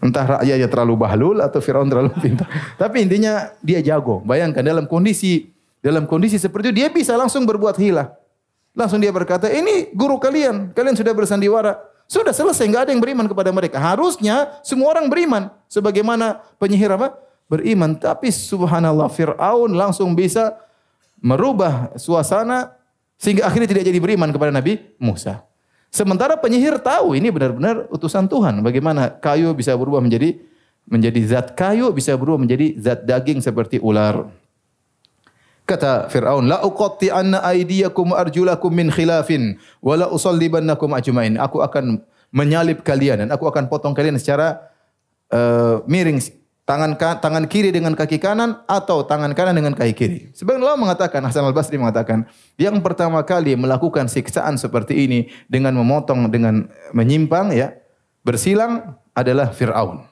[0.00, 2.48] Entah rakyatnya terlalu bahlul atau Firaun terlalu pintar.
[2.80, 4.24] Tapi intinya dia jago.
[4.24, 5.52] Bayangkan dalam kondisi
[5.84, 8.16] dalam kondisi seperti itu dia bisa langsung berbuat hilah.
[8.72, 10.72] Langsung dia berkata, ini guru kalian.
[10.72, 11.76] Kalian sudah bersandiwara.
[12.08, 13.76] Sudah selesai, nggak ada yang beriman kepada mereka.
[13.76, 15.52] Harusnya semua orang beriman.
[15.68, 17.12] Sebagaimana penyihir apa?
[17.50, 17.98] Beriman.
[17.98, 20.54] Tapi subhanallah Fir'aun langsung bisa
[21.20, 22.72] merubah suasana
[23.20, 25.49] sehingga akhirnya tidak jadi beriman kepada Nabi Musa.
[25.90, 28.62] Sementara penyihir tahu ini benar-benar utusan Tuhan.
[28.62, 30.38] Bagaimana kayu bisa berubah menjadi
[30.86, 34.30] menjadi zat kayu, bisa berubah menjadi zat daging seperti ular.
[35.66, 41.38] Kata Fir'aun, La uqatti anna aidiyakum arjulakum min khilafin, wa la usallibannakum ajmain.
[41.38, 44.70] Aku akan menyalib kalian dan aku akan potong kalian secara
[45.30, 46.22] uh, miring
[46.70, 50.18] tangan tangan kiri dengan kaki kanan atau tangan kanan dengan kaki kiri.
[50.30, 55.74] Sebagian ulama mengatakan Hasan Al Basri mengatakan yang pertama kali melakukan siksaan seperti ini dengan
[55.74, 57.74] memotong dengan menyimpang ya
[58.22, 60.06] bersilang adalah Firaun.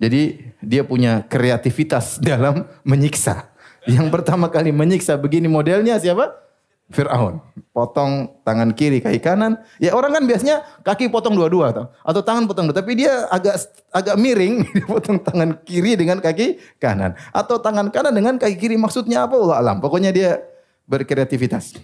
[0.00, 3.52] Jadi dia punya kreativitas dalam menyiksa.
[3.84, 6.43] Yang pertama kali menyiksa begini modelnya siapa?
[6.92, 7.40] Fir'aun.
[7.74, 9.58] Potong tangan kiri, kaki kanan.
[9.82, 12.76] Ya orang kan biasanya kaki potong dua-dua atau, atau tangan potong dua.
[12.76, 13.56] Tapi dia agak
[13.90, 17.16] agak miring, potong tangan kiri dengan kaki kanan.
[17.32, 18.76] Atau tangan kanan dengan kaki kiri.
[18.76, 19.34] Maksudnya apa?
[19.34, 19.76] Allah alam.
[19.80, 20.44] Pokoknya dia
[20.84, 21.74] berkreativitas.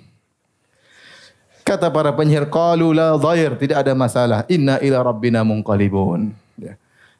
[1.65, 3.57] Kata para penyihir, Qalu la dhair.
[3.57, 4.45] Tidak ada masalah.
[4.53, 6.31] Inna ila rabbina munqalibun.
[6.61, 6.77] Ya.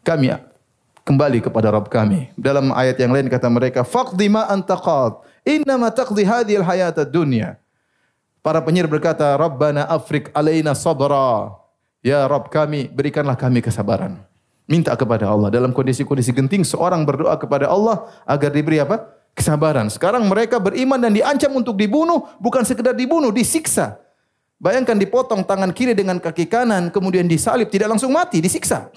[0.07, 0.31] Kami
[1.11, 2.31] kembali kepada Rabb kami.
[2.39, 7.59] Dalam ayat yang lain kata mereka, faqdi ma qad, innama taqdi hadhil hayatad dunya.
[8.41, 11.53] Para penyihir berkata, Rabbana afrik alaina sabra.
[12.01, 14.17] Ya Rabb kami, berikanlah kami kesabaran.
[14.65, 15.53] Minta kepada Allah.
[15.53, 19.05] Dalam kondisi-kondisi genting, seorang berdoa kepada Allah agar diberi apa?
[19.37, 19.93] Kesabaran.
[19.93, 24.01] Sekarang mereka beriman dan diancam untuk dibunuh, bukan sekedar dibunuh, disiksa.
[24.57, 28.89] Bayangkan dipotong tangan kiri dengan kaki kanan, kemudian disalib, tidak langsung mati, disiksa.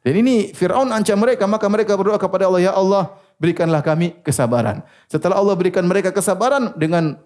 [0.00, 4.80] Dan ini Fir'aun ancam mereka, maka mereka berdoa kepada Allah, Ya Allah, berikanlah kami kesabaran.
[5.08, 7.20] Setelah Allah berikan mereka kesabaran, dengan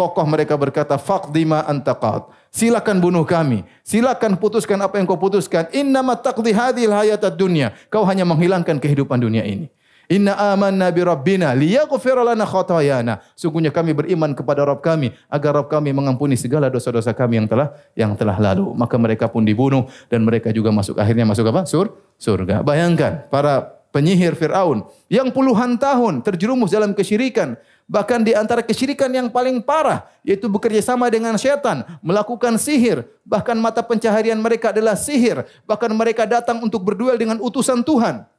[0.00, 2.32] kokoh mereka berkata, Faqdima antaqad.
[2.48, 3.68] Silakan bunuh kami.
[3.84, 5.68] Silakan putuskan apa yang kau putuskan.
[5.76, 7.76] Innama taqdi hadhil hayatad dunya.
[7.92, 9.68] Kau hanya menghilangkan kehidupan dunia ini.
[10.10, 13.22] Inna amanna bi rabbina liyaghfir lana khatayana.
[13.38, 17.70] Sungguhnya kami beriman kepada Rabb kami agar Rabb kami mengampuni segala dosa-dosa kami yang telah
[17.94, 18.74] yang telah lalu.
[18.74, 21.62] Maka mereka pun dibunuh dan mereka juga masuk akhirnya masuk apa?
[21.62, 22.66] Sur surga.
[22.66, 27.54] Bayangkan para penyihir Firaun yang puluhan tahun terjerumus dalam kesyirikan,
[27.90, 33.58] bahkan di antara kesyirikan yang paling parah yaitu bekerja sama dengan setan, melakukan sihir, bahkan
[33.58, 38.30] mata pencaharian mereka adalah sihir, bahkan mereka datang untuk berduel dengan utusan Tuhan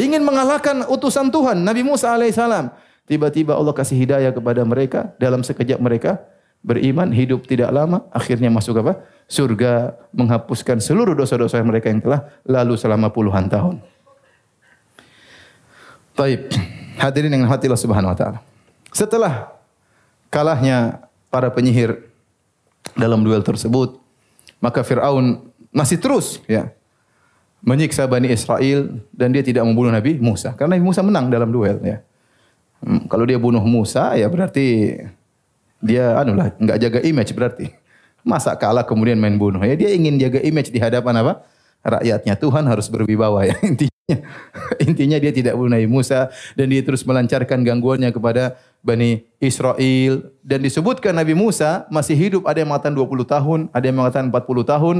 [0.00, 2.72] ingin mengalahkan utusan Tuhan Nabi Musa alaihissalam.
[3.04, 6.24] Tiba-tiba Allah kasih hidayah kepada mereka dalam sekejap mereka
[6.64, 9.04] beriman hidup tidak lama akhirnya masuk apa?
[9.30, 13.82] Surga menghapuskan seluruh dosa-dosa mereka yang telah lalu selama puluhan tahun.
[16.14, 16.79] Taib.
[17.00, 18.38] Hadirin yang hati Allah Subhanahu wa taala.
[18.92, 19.48] Setelah
[20.28, 21.00] kalahnya
[21.32, 21.96] para penyihir
[22.92, 23.96] dalam duel tersebut,
[24.60, 26.68] maka Firaun masih terus ya
[27.64, 30.52] menyiksa Bani Israel dan dia tidak membunuh Nabi Musa.
[30.52, 32.04] Karena Nabi Musa menang dalam duel ya.
[32.84, 34.96] Hmm, kalau dia bunuh Musa ya berarti
[35.80, 37.66] dia anu lah enggak jaga image berarti.
[38.20, 41.44] Masa kalah kemudian main bunuh ya dia ingin jaga image di hadapan apa?
[41.80, 42.36] rakyatnya.
[42.36, 43.89] Tuhan harus berwibawa ya intinya.
[44.88, 51.12] intinya dia tidak Nabi Musa dan dia terus melancarkan gangguannya kepada Bani Israel dan disebutkan
[51.12, 54.96] Nabi Musa masih hidup ada yang mengatakan 20 tahun, ada yang mengatakan 40 tahun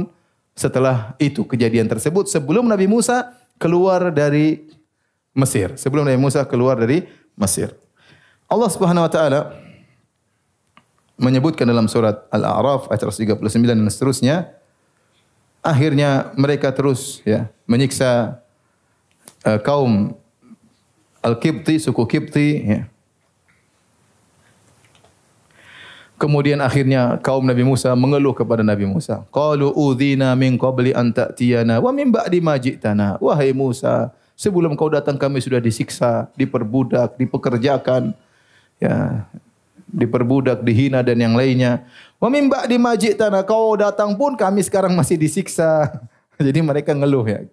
[0.53, 4.69] setelah itu kejadian tersebut sebelum Nabi Musa keluar dari
[5.33, 5.73] Mesir.
[5.79, 7.73] Sebelum Nabi Musa keluar dari Mesir.
[8.51, 9.41] Allah Subhanahu wa taala
[11.21, 14.35] menyebutkan dalam surat Al-A'raf ayat 139 dan seterusnya
[15.61, 18.41] akhirnya mereka terus ya menyiksa
[19.45, 20.13] uh, kaum
[21.21, 22.81] Al-Qibti, suku Qibti ya.
[26.17, 29.25] Kemudian akhirnya kaum Nabi Musa mengeluh kepada Nabi Musa.
[29.33, 33.17] Qalu udzina min qabli an ta'tiyana wa min ba'di ma ji'tana.
[33.17, 38.13] Wahai Musa, sebelum kau datang kami sudah disiksa, diperbudak, dipekerjakan.
[38.77, 39.25] Ya.
[39.91, 41.83] diperbudak, dihina dan yang lainnya.
[42.15, 45.89] Wa min ba'di ma ji'tana kau datang pun kami sekarang masih disiksa.
[46.39, 47.43] Jadi mereka ngeluh ya.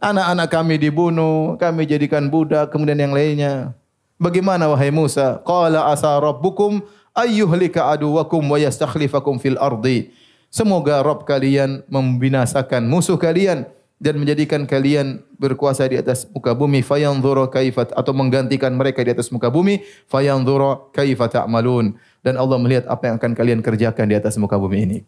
[0.00, 3.76] Anak-anak kami dibunuh, kami jadikan budak, kemudian yang lainnya.
[4.16, 5.36] Bagaimana wahai Musa?
[5.44, 6.80] Qala asa rabbukum
[7.12, 10.08] ayyuhlika aduwakum wa yastakhlifakum fil ardi.
[10.48, 13.68] Semoga Rabb kalian membinasakan musuh kalian
[14.00, 19.28] dan menjadikan kalian berkuasa di atas muka bumi fayanzura kaifat atau menggantikan mereka di atas
[19.28, 21.92] muka bumi fayanzura kaifa ta'malun
[22.24, 24.98] dan Allah melihat apa yang akan kalian kerjakan di atas muka bumi ini.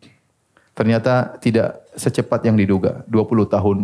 [0.76, 3.04] Ternyata tidak secepat yang diduga.
[3.08, 3.78] 20 tahun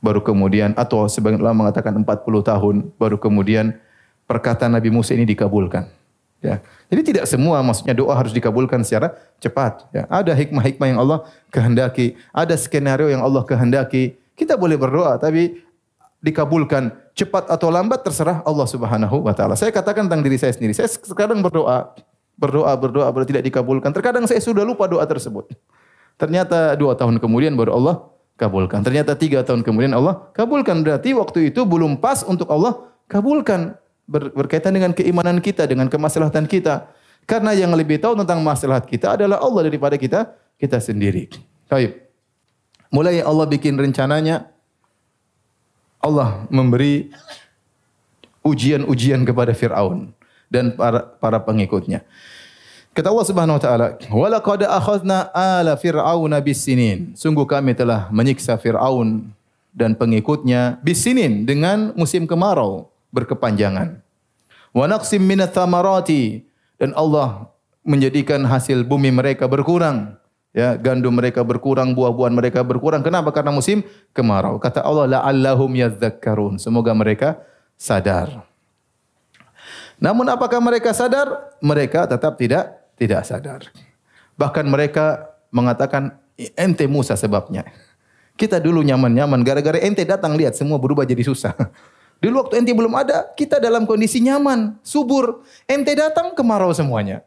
[0.00, 2.08] baru kemudian atau sebagian ulama mengatakan 40
[2.40, 3.76] tahun baru kemudian
[4.24, 5.86] perkataan Nabi Musa ini dikabulkan.
[6.40, 6.64] Ya.
[6.88, 9.84] Jadi tidak semua maksudnya doa harus dikabulkan secara cepat.
[9.92, 10.08] Ya.
[10.08, 14.16] Ada hikmah-hikmah yang Allah kehendaki, ada skenario yang Allah kehendaki.
[14.32, 15.60] Kita boleh berdoa tapi
[16.24, 19.52] dikabulkan cepat atau lambat terserah Allah Subhanahu wa taala.
[19.52, 20.72] Saya katakan tentang diri saya sendiri.
[20.72, 21.92] Saya sekarang berdoa,
[22.40, 23.92] berdoa, berdoa, berdoa tidak dikabulkan.
[23.92, 25.52] Terkadang saya sudah lupa doa tersebut.
[26.16, 28.09] Ternyata dua tahun kemudian baru Allah
[28.40, 28.80] kabulkan.
[28.80, 30.80] Ternyata tiga tahun kemudian Allah kabulkan.
[30.80, 33.76] Berarti waktu itu belum pas untuk Allah kabulkan.
[34.08, 36.88] Ber, berkaitan dengan keimanan kita, dengan kemaslahatan kita.
[37.28, 41.28] Karena yang lebih tahu tentang maslahat kita adalah Allah daripada kita kita sendiri.
[41.68, 42.08] Baik.
[42.90, 44.50] Mulai Allah bikin rencananya,
[46.02, 47.14] Allah memberi
[48.42, 50.10] ujian-ujian kepada Fir'aun
[50.50, 52.02] dan para, para pengikutnya.
[52.90, 58.58] Kata Allah Subhanahu wa taala, "Wa laqad akhadna ala fir'auna bisinin." Sungguh kami telah menyiksa
[58.58, 59.30] Firaun
[59.70, 64.02] dan pengikutnya bisinin dengan musim kemarau berkepanjangan.
[64.74, 66.42] Wa naqsim minats thamarati
[66.82, 67.46] dan Allah
[67.86, 70.18] menjadikan hasil bumi mereka berkurang.
[70.50, 73.06] Ya, gandum mereka berkurang, buah-buahan mereka berkurang.
[73.06, 73.30] Kenapa?
[73.30, 74.58] Karena musim kemarau.
[74.58, 76.58] Kata Allah, la'allahum yadzakkarun.
[76.58, 77.38] Semoga mereka
[77.78, 78.42] sadar.
[80.02, 81.54] Namun apakah mereka sadar?
[81.62, 83.64] Mereka tetap tidak tidak sadar.
[84.36, 87.64] Bahkan mereka mengatakan ente Musa sebabnya.
[88.36, 91.56] Kita dulu nyaman-nyaman gara-gara ente datang lihat semua berubah jadi susah.
[92.20, 95.40] Dulu waktu ente belum ada, kita dalam kondisi nyaman, subur.
[95.64, 97.24] Ente datang kemarau semuanya.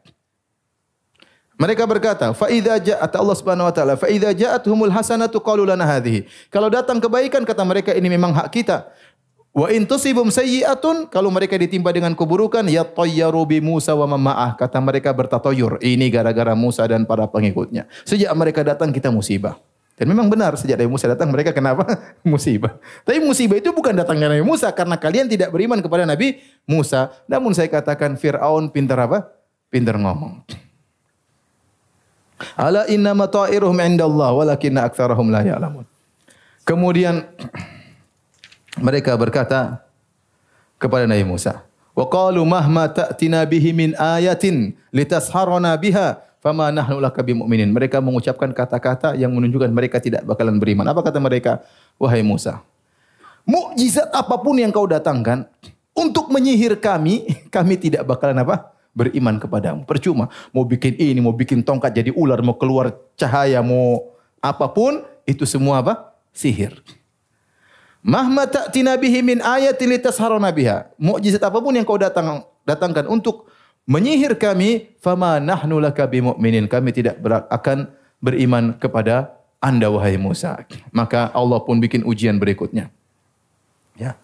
[1.58, 5.86] Mereka berkata, fa idza ja'at Allah Subhanahu wa taala, fa idza ja'atuhumul hasanatu qalu lana
[5.86, 6.26] hadhihi.
[6.50, 8.90] Kalau datang kebaikan kata mereka ini memang hak kita.
[9.54, 14.58] Wa in tusibum sayyi'atun kalau mereka ditimpa dengan keburukan ya tayyaru bi Musa wa mama'ah
[14.58, 17.86] kata mereka bertatoyur ini gara-gara Musa dan para pengikutnya.
[18.02, 19.54] Sejak mereka datang kita musibah.
[19.94, 21.86] Dan memang benar sejak Nabi Musa datang mereka kenapa?
[22.26, 22.82] musibah.
[23.06, 27.14] Tapi musibah itu bukan datangnya Nabi Musa karena kalian tidak beriman kepada Nabi Musa.
[27.30, 29.30] Namun saya katakan Firaun pintar apa?
[29.70, 30.42] Pintar ngomong.
[32.58, 35.86] Ala inna mata'iruhum indallah walakinna aktsarahum la ya'lamun.
[36.66, 37.22] Kemudian
[38.78, 39.82] mereka berkata
[40.78, 41.62] kepada Nabi Musa,
[41.94, 48.50] "Wa qalu mahma ta'tina bihi min ayatin litasharana biha fama nahnu laka bimu'minin." Mereka mengucapkan
[48.50, 50.86] kata-kata yang menunjukkan mereka tidak bakalan beriman.
[50.90, 51.62] Apa kata mereka?
[51.94, 52.58] Wahai Musa,
[53.46, 55.46] mukjizat apa pun yang kau datangkan
[55.94, 58.74] untuk menyihir kami, kami tidak bakalan apa?
[58.94, 59.82] beriman kepadamu.
[59.82, 60.30] Percuma.
[60.54, 65.42] Mau bikin ini, mau bikin tongkat jadi ular, mau keluar cahaya, mau apa pun, itu
[65.44, 66.14] semua apa?
[66.30, 66.78] Sihir.
[68.04, 70.92] Mahma ta'tina bihi min ayatin litasharana biha.
[71.00, 73.48] Mukjizat apa pun yang kau datang datangkan untuk
[73.88, 76.68] menyihir kami, fama nahnu laka bimu'minin.
[76.68, 77.16] Kami tidak
[77.48, 77.88] akan
[78.20, 80.52] beriman kepada Anda wahai Musa.
[80.92, 82.92] Maka Allah pun bikin ujian berikutnya.
[83.96, 84.20] Ya.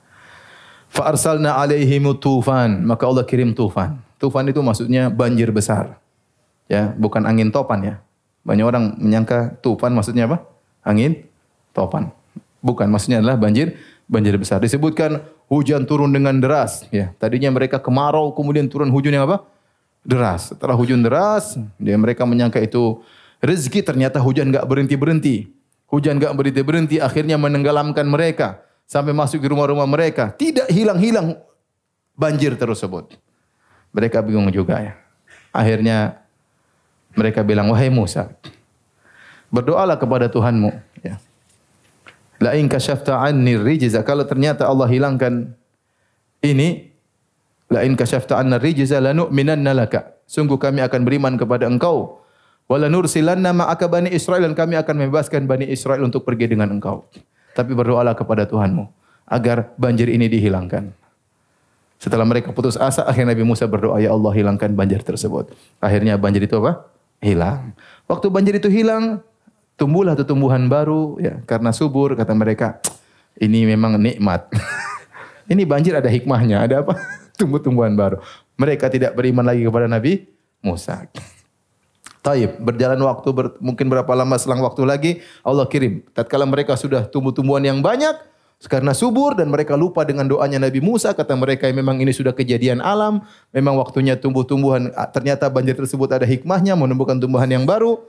[0.93, 3.97] Fa arsalna alaihim tufan, maka Allah kirim tufan.
[4.21, 5.97] Tufan itu maksudnya banjir besar.
[6.69, 7.95] Ya, bukan angin topan ya.
[8.45, 10.45] Banyak orang menyangka tufan maksudnya apa?
[10.85, 11.25] Angin
[11.73, 12.12] topan.
[12.61, 13.77] Bukan, maksudnya adalah banjir
[14.11, 14.59] banjir besar.
[14.59, 16.85] Disebutkan hujan turun dengan deras.
[16.90, 19.46] Ya, tadinya mereka kemarau, kemudian turun hujan yang apa?
[20.03, 20.51] Deras.
[20.51, 23.01] Setelah hujan deras, dia mereka menyangka itu
[23.38, 25.37] rezeki, ternyata hujan enggak berhenti berhenti.
[25.87, 30.35] Hujan enggak berhenti berhenti, akhirnya menenggelamkan mereka sampai masuk ke rumah-rumah mereka.
[30.35, 31.38] Tidak hilang-hilang
[32.18, 33.14] banjir tersebut.
[33.94, 34.94] Mereka bingung juga ya.
[35.51, 36.18] Akhirnya
[37.14, 38.31] mereka bilang, wahai Musa,
[39.51, 40.89] berdoalah kepada Tuhanmu.
[42.40, 45.53] La in kasyafta anni rijza kalau ternyata Allah hilangkan
[46.40, 46.88] ini
[47.68, 50.16] la in kasyafta anna rijza lanu'minanna laka.
[50.24, 52.22] Sungguh kami akan beriman kepada engkau.
[52.70, 57.03] Wala nursilanna ma'aka bani Israel dan kami akan membebaskan bani Israel untuk pergi dengan engkau.
[57.53, 58.87] Tapi berdoalah kepada Tuhanmu
[59.26, 60.90] agar banjir ini dihilangkan.
[62.00, 65.53] Setelah mereka putus asa, akhirnya Nabi Musa berdoa, Ya Allah hilangkan banjir tersebut.
[65.85, 66.88] Akhirnya banjir itu apa?
[67.20, 67.76] Hilang.
[68.09, 69.20] Waktu banjir itu hilang,
[69.81, 72.85] tumbuhlah tumbuhan baru ya karena subur kata mereka
[73.40, 74.53] ini memang nikmat.
[75.53, 77.01] ini banjir ada hikmahnya, ada apa?
[77.40, 78.21] Tumbuh-tumbuhan baru.
[78.61, 80.29] Mereka tidak beriman lagi kepada Nabi
[80.61, 81.09] Musa.
[82.21, 86.05] Taib, berjalan waktu ber, mungkin berapa lama selang waktu lagi Allah kirim.
[86.12, 88.12] Tatkala mereka sudah tumbuh-tumbuhan yang banyak
[88.69, 92.85] karena subur dan mereka lupa dengan doanya Nabi Musa kata mereka memang ini sudah kejadian
[92.85, 93.25] alam,
[93.57, 98.05] memang waktunya tumbuh-tumbuhan ternyata banjir tersebut ada hikmahnya menumbuhkan tumbuhan yang baru.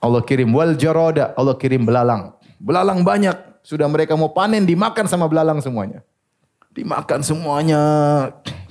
[0.00, 2.32] Allah kirim wal jarada, Allah kirim belalang.
[2.56, 6.00] Belalang banyak, sudah mereka mau panen dimakan sama belalang semuanya.
[6.72, 7.82] Dimakan semuanya.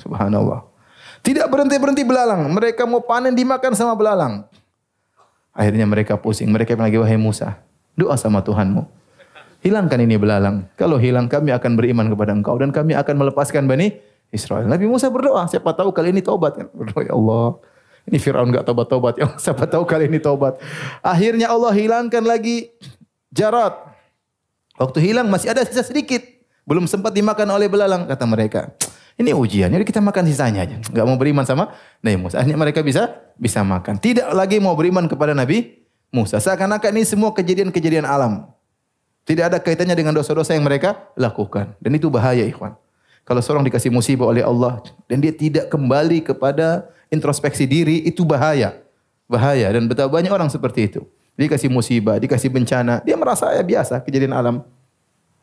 [0.02, 0.66] Subhanallah.
[1.22, 2.50] Tidak berhenti-berhenti belalang.
[2.50, 4.50] Mereka mau panen dimakan sama belalang.
[5.54, 6.50] Akhirnya mereka pusing.
[6.50, 7.60] Mereka bilang lagi, wahai Musa,
[7.94, 8.88] doa sama Tuhanmu.
[9.60, 10.72] Hilangkan ini belalang.
[10.80, 12.56] Kalau hilang kami akan beriman kepada engkau.
[12.56, 13.92] Dan kami akan melepaskan Bani
[14.32, 14.72] Israel.
[14.72, 15.46] Nabi Musa berdoa.
[15.52, 16.56] Siapa tahu kali ini taubat.
[16.72, 17.60] Berdoa, ya Allah.
[18.08, 19.20] Ini Fir'aun gak taubat-taubat.
[19.20, 20.62] Ya siapa tahu kali ini taubat.
[21.04, 22.72] Akhirnya Allah hilangkan lagi
[23.34, 23.76] jarat.
[24.80, 26.24] Waktu hilang masih ada sisa sedikit.
[26.64, 28.72] Belum sempat dimakan oleh belalang kata mereka.
[29.20, 30.80] Ini ujian, jadi kita makan sisanya aja.
[30.80, 32.40] Gak mau beriman sama Nabi Musa.
[32.40, 34.00] Akhirnya mereka bisa bisa makan.
[34.00, 36.40] Tidak lagi mau beriman kepada Nabi Musa.
[36.40, 38.48] Seakan-akan ini semua kejadian-kejadian alam.
[39.28, 41.76] Tidak ada kaitannya dengan dosa-dosa yang mereka lakukan.
[41.84, 42.80] Dan itu bahaya ikhwan.
[43.30, 48.82] Kalau seorang dikasih musibah oleh Allah dan dia tidak kembali kepada introspeksi diri, itu bahaya.
[49.30, 49.70] Bahaya.
[49.70, 51.06] Dan betapa banyak orang seperti itu.
[51.38, 53.06] Dikasih musibah, dikasih bencana.
[53.06, 54.66] Dia merasa ya biasa kejadian alam.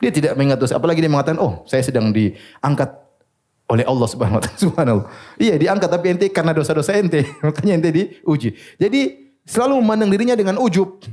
[0.03, 0.83] Dia tidak mengingat dosa.
[0.83, 2.91] Apalagi dia mengatakan, oh saya sedang diangkat
[3.71, 5.07] oleh Allah Subhanahu wa taala.
[5.47, 8.59] Iya, diangkat tapi ente karena dosa-dosa ente, makanya ente diuji.
[8.83, 11.07] Jadi selalu memandang dirinya dengan ujub.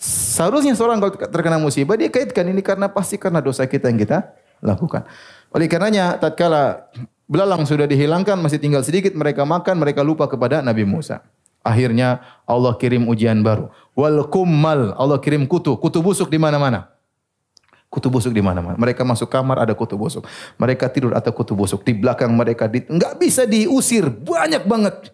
[0.00, 4.32] Seharusnya seorang kalau terkena musibah dia kaitkan ini karena pasti karena dosa kita yang kita
[4.64, 5.04] lakukan.
[5.52, 6.92] Oleh karenanya tatkala
[7.26, 11.24] belalang sudah dihilangkan masih tinggal sedikit mereka makan mereka lupa kepada Nabi Musa.
[11.66, 13.66] Akhirnya Allah kirim ujian baru.
[13.98, 16.94] Wal kummal Allah kirim kutu, kutu busuk di mana-mana.
[17.90, 18.78] Kutu busuk di mana-mana.
[18.78, 20.22] Mereka masuk kamar ada kutu busuk.
[20.62, 21.82] Mereka tidur ada kutu busuk.
[21.82, 24.06] Di belakang mereka di, nggak bisa diusir.
[24.06, 25.10] Banyak banget.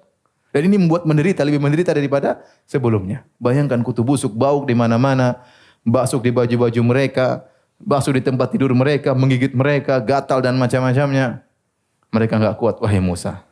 [0.52, 3.24] Dan ini membuat menderita lebih menderita daripada sebelumnya.
[3.40, 5.40] Bayangkan kutu busuk bau di mana-mana,
[5.81, 7.48] basuk di baju-baju mereka,
[7.83, 11.42] basuh di tempat tidur mereka, menggigit mereka, gatal dan macam-macamnya.
[12.12, 12.77] Mereka nggak kuat.
[12.79, 13.42] Wahai Musa,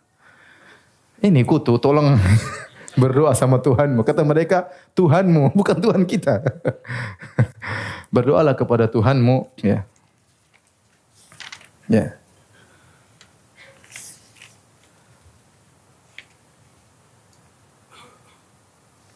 [1.20, 2.16] ini kutu, tolong
[3.00, 4.00] berdoa sama Tuhanmu.
[4.00, 6.40] Kata mereka, Tuhanmu, bukan Tuhan kita.
[8.14, 9.52] Berdoalah kepada Tuhanmu.
[9.60, 9.86] Ya.
[11.86, 12.16] Ya.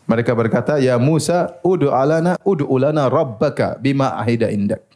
[0.04, 4.93] Mereka berkata, Ya Musa, udu alana, udu ulana rabbaka bima ahida indak.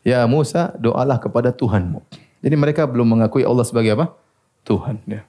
[0.00, 2.00] Ya Musa, doalah kepada Tuhanmu.
[2.40, 4.16] Jadi mereka belum mengakui Allah sebagai apa?
[4.64, 4.96] Tuhan.
[5.04, 5.28] Ya.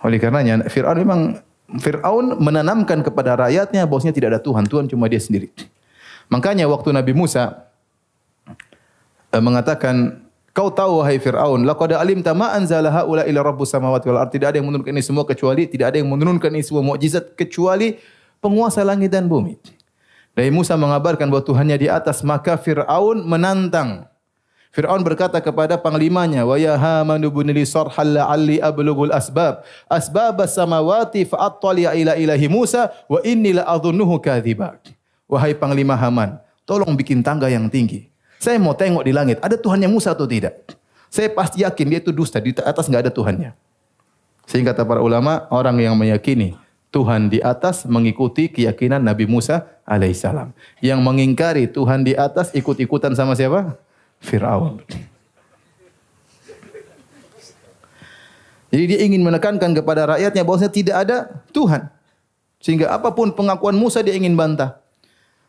[0.00, 1.20] Oleh karenanya Fir'aun memang
[1.80, 5.52] Fir'aun menanamkan kepada rakyatnya bahwasanya tidak ada Tuhan, Tuhan cuma dia sendiri.
[6.32, 7.68] Makanya waktu Nabi Musa
[9.30, 14.18] eh, mengatakan, Kau tahu wahai Fir'aun, laqad alimta ma anzala haula ila rabbus samawati wal
[14.18, 14.34] ardh.
[14.34, 18.02] Tidak ada yang menurunkan ini semua kecuali tidak ada yang menurunkan ini semua mukjizat kecuali
[18.42, 19.62] penguasa langit dan bumi.
[20.40, 24.08] Nabi Musa mengabarkan bahwa Tuhannya di atas, maka Fir'aun menantang
[24.70, 31.26] Fir'aun berkata kepada panglimanya, "Wa ya Haman ibn li sarhal la'alli ablughul asbab, asbab as-samawati
[31.26, 34.78] fa'attali ila ilahi Musa wa inni la adhunnuhu kadhiba."
[35.26, 38.08] Wahai panglima Haman, tolong bikin tangga yang tinggi.
[38.38, 40.54] Saya mau tengok di langit, ada Tuhannya Musa atau tidak?
[41.10, 43.50] Saya pasti yakin dia itu dusta, di atas enggak ada Tuhannya.
[44.46, 46.54] Sehingga kata para ulama, orang yang meyakini
[46.90, 50.50] Tuhan di atas mengikuti keyakinan Nabi Musa alaihissalam.
[50.82, 53.78] Yang mengingkari Tuhan di atas ikut-ikutan sama siapa?
[54.18, 54.82] Fir'aun.
[58.70, 61.16] Jadi dia ingin menekankan kepada rakyatnya bahwasanya tidak ada
[61.50, 61.90] Tuhan.
[62.62, 64.78] Sehingga apa pun pengakuan Musa dia ingin bantah.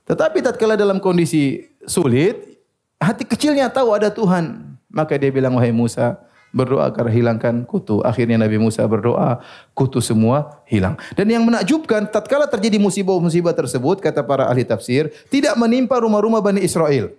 [0.10, 2.58] Tetapi tatkala dalam kondisi sulit,
[2.98, 4.74] hati kecilnya tahu ada Tuhan.
[4.90, 6.18] Maka dia bilang, wahai Musa,
[6.52, 8.04] berdoa agar hilangkan kutu.
[8.04, 9.40] Akhirnya Nabi Musa berdoa,
[9.72, 11.00] kutu semua hilang.
[11.16, 16.62] Dan yang menakjubkan, tatkala terjadi musibah-musibah tersebut, kata para ahli tafsir, tidak menimpa rumah-rumah Bani
[16.62, 17.16] Israel.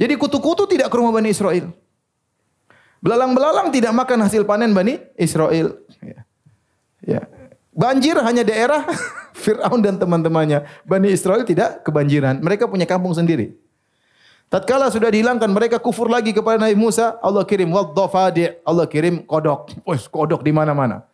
[0.00, 1.72] Jadi kutu-kutu tidak ke rumah Bani Israel.
[3.00, 5.80] Belalang-belalang tidak makan hasil panen Bani Israel.
[6.04, 6.20] Ya.
[7.04, 7.20] ya.
[7.72, 8.84] Banjir hanya daerah
[9.42, 10.68] Fir'aun dan teman-temannya.
[10.84, 12.44] Bani Israel tidak kebanjiran.
[12.44, 13.56] Mereka punya kampung sendiri.
[14.50, 19.70] Tatkala sudah dihilangkan mereka kufur lagi kepada Nabi Musa, Allah kirim wadhafadi, Allah kirim kodok.
[19.86, 21.06] Wes kodok di mana-mana.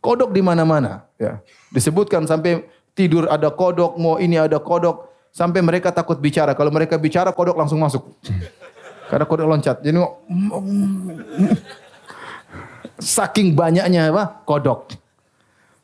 [0.00, 1.44] Kodok di mana-mana, ya.
[1.68, 2.64] Disebutkan sampai
[2.96, 5.12] tidur ada kodok, mau ini ada kodok.
[5.28, 6.56] Sampai mereka takut bicara.
[6.56, 8.16] Kalau mereka bicara, kodok langsung masuk.
[9.12, 9.84] Karena kodok loncat.
[9.84, 10.00] Jadi
[12.96, 14.40] saking banyaknya apa?
[14.48, 14.99] Kodok.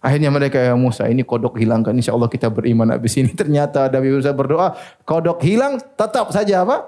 [0.00, 1.96] Akhirnya mereka ya Musa ini kodok hilangkan.
[1.96, 3.32] Insya Allah kita beriman habis ini.
[3.40, 4.76] Ternyata Nabi Musa berdoa.
[5.02, 6.86] Kodok hilang tetap saja apa?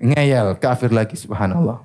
[0.00, 0.56] Ngeyel.
[0.58, 1.84] Kafir lagi subhanallah.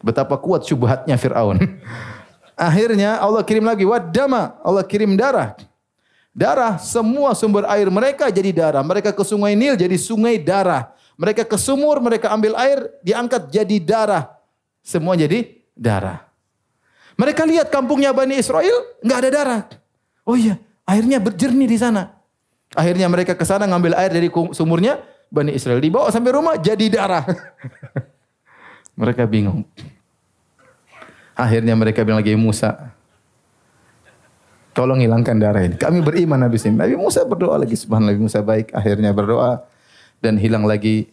[0.00, 1.58] Betapa kuat syubhatnya Fir'aun.
[2.56, 5.52] Akhirnya Allah kirim lagi wadama, Allah kirim darah.
[6.32, 8.84] Darah semua sumber air mereka jadi darah.
[8.84, 10.92] Mereka ke sungai Nil jadi sungai darah.
[11.16, 14.24] Mereka ke sumur, mereka ambil air, diangkat jadi darah.
[14.84, 16.28] Semua jadi darah.
[17.16, 19.60] Mereka lihat kampungnya Bani Israel, nggak ada darah.
[20.26, 22.18] Oh iya, airnya berjernih di sana.
[22.74, 24.98] Akhirnya mereka ke sana ngambil air dari sumurnya,
[25.30, 27.22] Bani Israel dibawa sampai rumah jadi darah.
[29.00, 29.62] mereka bingung.
[31.36, 32.90] Akhirnya mereka bilang lagi Musa,
[34.76, 35.80] tolong hilangkan darah ini.
[35.80, 36.74] Kami beriman habis ini.
[36.76, 38.76] Nabi Musa berdoa lagi, subhanallah Nabi Musa baik.
[38.76, 39.64] Akhirnya berdoa
[40.20, 41.08] dan hilang lagi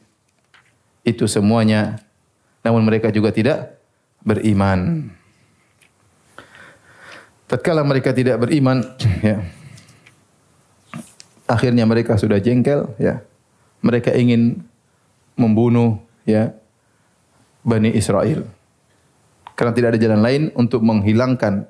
[1.08, 2.02] itu semuanya.
[2.64, 3.80] Namun mereka juga tidak
[4.24, 5.12] beriman.
[7.54, 8.82] Tatkala mereka tidak beriman,
[9.22, 9.46] ya.
[11.46, 13.22] Akhirnya mereka sudah jengkel, ya.
[13.86, 14.66] Mereka ingin
[15.38, 16.50] membunuh ya
[17.62, 18.42] Bani Israel.
[19.54, 21.70] Karena tidak ada jalan lain untuk menghilangkan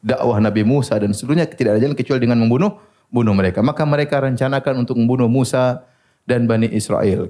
[0.00, 2.80] dakwah Nabi Musa dan seluruhnya tidak ada jalan kecuali dengan membunuh
[3.12, 3.60] bunuh mereka.
[3.60, 5.84] Maka mereka rencanakan untuk membunuh Musa
[6.24, 7.28] dan Bani Israel.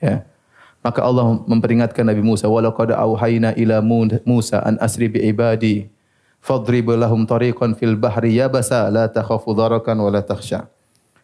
[0.00, 0.24] Ya.
[0.80, 3.84] Maka Allah memperingatkan Nabi Musa, "Walaqad auhayna ila
[4.24, 5.92] Musa an asri bi ibadi
[6.44, 10.68] fadrib lahum tariqan fil bahri yabasa la takhafu darakan wa la takhsha."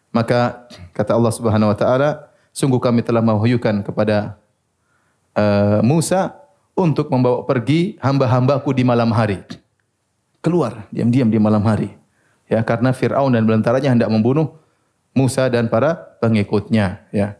[0.09, 4.35] Maka kata Allah Subhanahu wa taala, sungguh kami telah mewahyukan kepada
[5.37, 6.35] uh, Musa
[6.75, 9.39] untuk membawa pergi hamba-hambaku di malam hari.
[10.43, 11.95] Keluar diam-diam di malam hari.
[12.51, 14.59] Ya, karena Firaun dan belantaranya hendak membunuh
[15.15, 17.39] Musa dan para pengikutnya, ya.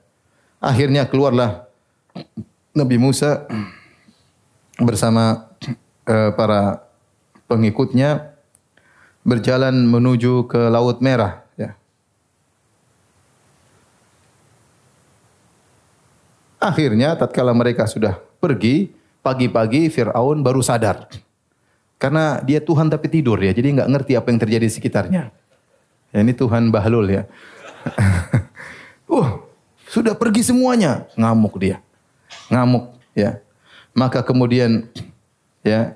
[0.62, 1.68] Akhirnya keluarlah
[2.72, 3.44] Nabi Musa
[4.80, 5.52] bersama
[6.08, 6.88] uh, para
[7.52, 8.32] pengikutnya
[9.28, 11.44] berjalan menuju ke Laut Merah.
[11.60, 11.76] Ya.
[16.64, 21.12] Akhirnya tatkala mereka sudah pergi, pagi-pagi Fir'aun baru sadar.
[22.00, 25.24] Karena dia Tuhan tapi tidur ya, jadi nggak ngerti apa yang terjadi di sekitarnya.
[26.16, 27.24] Ya, ini Tuhan Bahlul ya.
[29.14, 29.44] uh,
[29.92, 31.84] sudah pergi semuanya, ngamuk dia
[32.52, 33.40] ngamuk ya.
[33.96, 34.88] Maka kemudian
[35.64, 35.96] ya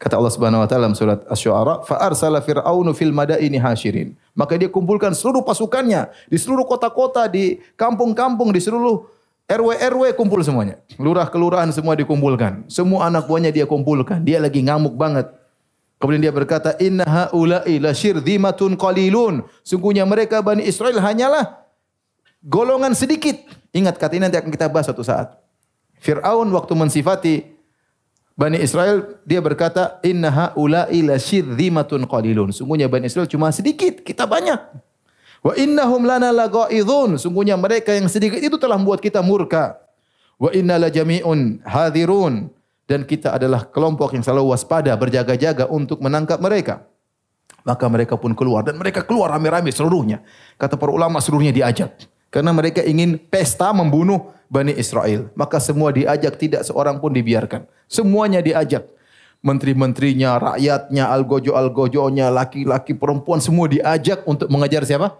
[0.00, 4.16] kata Allah Subhanahu wa taala dalam surat Asy-Syu'ara, fa arsala fir'aunu fil madaini hasyirin.
[4.32, 9.04] Maka dia kumpulkan seluruh pasukannya di seluruh kota-kota, di kampung-kampung, di seluruh
[9.44, 10.80] RW-RW kumpul semuanya.
[10.96, 12.64] Lurah kelurahan semua dikumpulkan.
[12.70, 14.24] Semua anak buahnya dia kumpulkan.
[14.24, 15.26] Dia lagi ngamuk banget.
[16.00, 21.60] Kemudian dia berkata, "Inna haula'i lasyirdzimatun qalilun." Sungguhnya mereka Bani Israel hanyalah
[22.40, 23.36] golongan sedikit.
[23.76, 25.36] Ingat kata ini nanti akan kita bahas suatu saat.
[26.00, 27.59] Fir'aun waktu mensifati
[28.40, 32.56] Bani Israel, dia berkata, Inna ha'ula'i lasyidhimatun qalilun.
[32.56, 34.56] Sungguhnya Bani Israel cuma sedikit, kita banyak.
[35.44, 37.20] Wa innahum lana laga'idhun.
[37.20, 39.76] Sungguhnya mereka yang sedikit itu telah membuat kita murka.
[40.40, 42.48] Wa inna la jami'un hadirun.
[42.88, 46.88] Dan kita adalah kelompok yang selalu waspada, berjaga-jaga untuk menangkap mereka.
[47.60, 48.64] Maka mereka pun keluar.
[48.64, 50.24] Dan mereka keluar rame-rame seluruhnya.
[50.56, 51.92] Kata para ulama seluruhnya diajak.
[52.30, 55.30] Karena mereka ingin pesta membunuh Bani Israel.
[55.38, 57.66] Maka semua diajak, tidak seorang pun dibiarkan.
[57.86, 58.86] Semuanya diajak.
[59.40, 65.16] Menteri-menterinya, rakyatnya, algojo-algojonya, laki-laki, perempuan, semua diajak untuk mengejar siapa?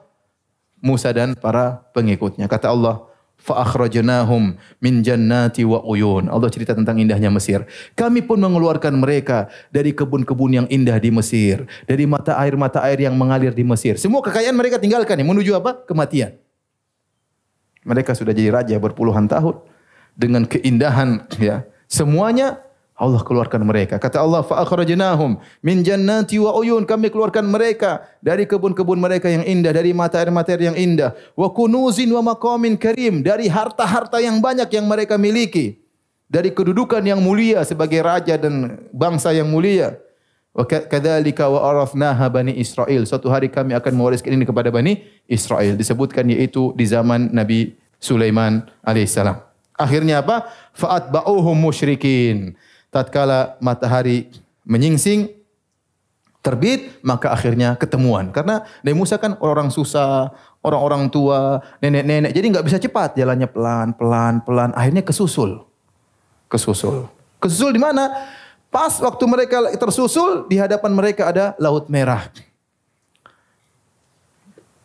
[0.83, 2.45] Musa dan para pengikutnya.
[2.45, 3.01] Kata Allah,
[3.41, 6.29] fa'akhrajnahum min jannati wa uyun.
[6.29, 7.65] Allah cerita tentang indahnya Mesir.
[7.97, 13.17] Kami pun mengeluarkan mereka dari kebun-kebun yang indah di Mesir, dari mata air-mata air yang
[13.17, 13.97] mengalir di Mesir.
[13.97, 15.81] Semua kekayaan mereka tinggalkan ya, menuju apa?
[15.89, 16.37] Kematian.
[17.91, 19.59] Mereka sudah jadi raja berpuluhan tahun
[20.15, 21.67] dengan keindahan ya.
[21.91, 22.63] Semuanya
[23.01, 23.97] Allah keluarkan mereka.
[23.97, 26.85] Kata Allah, fa akhrajnahum min jannati wa uyun.
[26.85, 31.17] Kami keluarkan mereka dari kebun-kebun mereka yang indah, dari mata air-mata air yang indah.
[31.33, 33.25] Wa kunuzin wa maqamin karim.
[33.25, 35.81] Dari harta-harta yang banyak yang mereka miliki.
[36.29, 39.97] Dari kedudukan yang mulia sebagai raja dan bangsa yang mulia.
[40.51, 43.07] Kadzalika wa arafnaha bani Israel.
[43.07, 45.79] Suatu hari kami akan mewariskan ini kepada bani Israel.
[45.79, 49.39] Disebutkan yaitu di zaman Nabi Sulaiman alaihissalam.
[49.79, 50.51] Akhirnya apa?
[50.75, 52.59] Fa'atba'uhum musyrikin.
[52.91, 54.27] Tatkala matahari
[54.67, 55.31] menyingsing,
[56.43, 58.35] terbit, maka akhirnya ketemuan.
[58.35, 60.35] Karena Nabi Musa kan orang-orang susah,
[60.67, 62.35] orang-orang tua, nenek-nenek.
[62.35, 64.75] Jadi nggak bisa cepat, jalannya pelan, pelan, pelan.
[64.75, 65.63] Akhirnya kesusul.
[66.51, 67.07] Kesusul.
[67.39, 68.11] Kesusul di mana?
[68.71, 72.31] Pas waktu mereka tersusul, di hadapan mereka ada laut merah.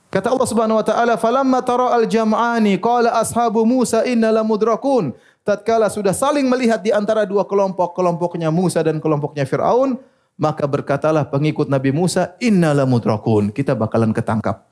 [0.09, 5.13] Kata Allah Subhanahu wa taala, "Falamma tara al-jam'ani qala ashabu Musa inna lamudrakun."
[5.45, 10.01] Tatkala sudah saling melihat di antara dua kelompok, kelompoknya Musa dan kelompoknya Firaun,
[10.33, 14.65] maka berkatalah pengikut Nabi Musa, "Inna lamudrakun." Kita bakalan ketangkap.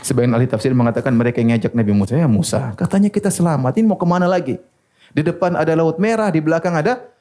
[0.00, 3.84] Sebagian ahli tafsir mengatakan mereka yang ngajak Nabi Musa, "Ya Musa, katanya kita selamat, ini
[3.84, 4.56] mau ke mana lagi?"
[5.12, 7.11] Di depan ada laut merah, di belakang ada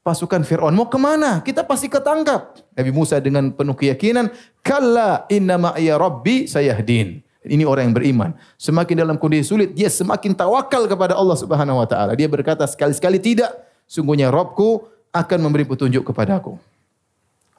[0.00, 0.72] pasukan Fir'aun.
[0.72, 1.44] Mau ke mana?
[1.44, 2.56] Kita pasti ketangkap.
[2.74, 7.24] Nabi Musa dengan penuh keyakinan, Kalla inna ma'ya rabbi sayahdin.
[7.40, 8.30] Ini orang yang beriman.
[8.60, 12.12] Semakin dalam kondisi sulit, dia semakin tawakal kepada Allah Subhanahu wa taala.
[12.12, 13.48] Dia berkata sekali-sekali tidak,
[13.88, 16.60] sungguhnya Robku akan memberi petunjuk kepadaku.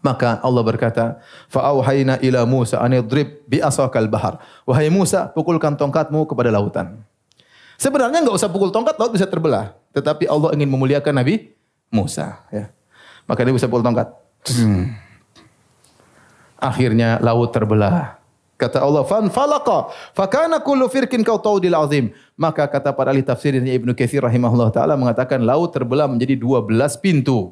[0.02, 1.06] Maka Allah berkata,
[1.50, 7.02] "Fa'auhayna ila Musa an idrib bi asakal bahar." Wahai Musa, pukulkan tongkatmu kepada lautan.
[7.78, 9.74] Sebenarnya enggak usah pukul tongkat, laut bisa terbelah.
[9.94, 11.54] Tetapi Allah ingin memuliakan Nabi
[11.92, 12.42] Musa.
[12.50, 12.72] Ya.
[13.28, 14.10] Maka dia bisa pukul tongkat.
[14.58, 14.96] Hmm.
[16.58, 18.18] Akhirnya laut terbelah.
[18.56, 23.58] Kata Allah, "Fan falaqa, fakana kullu firkin kau taudil azim." Maka kata para ahli tafsir
[23.58, 27.52] Ibnu Katsir rahimahullah taala mengatakan laut terbelah menjadi 12 pintu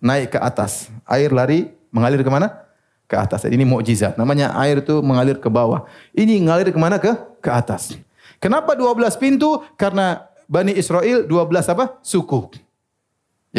[0.00, 0.88] naik ke atas.
[1.04, 2.64] Air lari mengalir ke mana?
[3.04, 3.44] Ke atas.
[3.44, 4.16] Ini mukjizat.
[4.16, 5.84] Namanya air itu mengalir ke bawah.
[6.16, 6.96] Ini mengalir ke mana?
[6.96, 7.12] Ke
[7.44, 7.96] ke atas.
[8.40, 9.60] Kenapa 12 pintu?
[9.76, 12.00] Karena Bani Israel 12 apa?
[12.00, 12.67] Suku.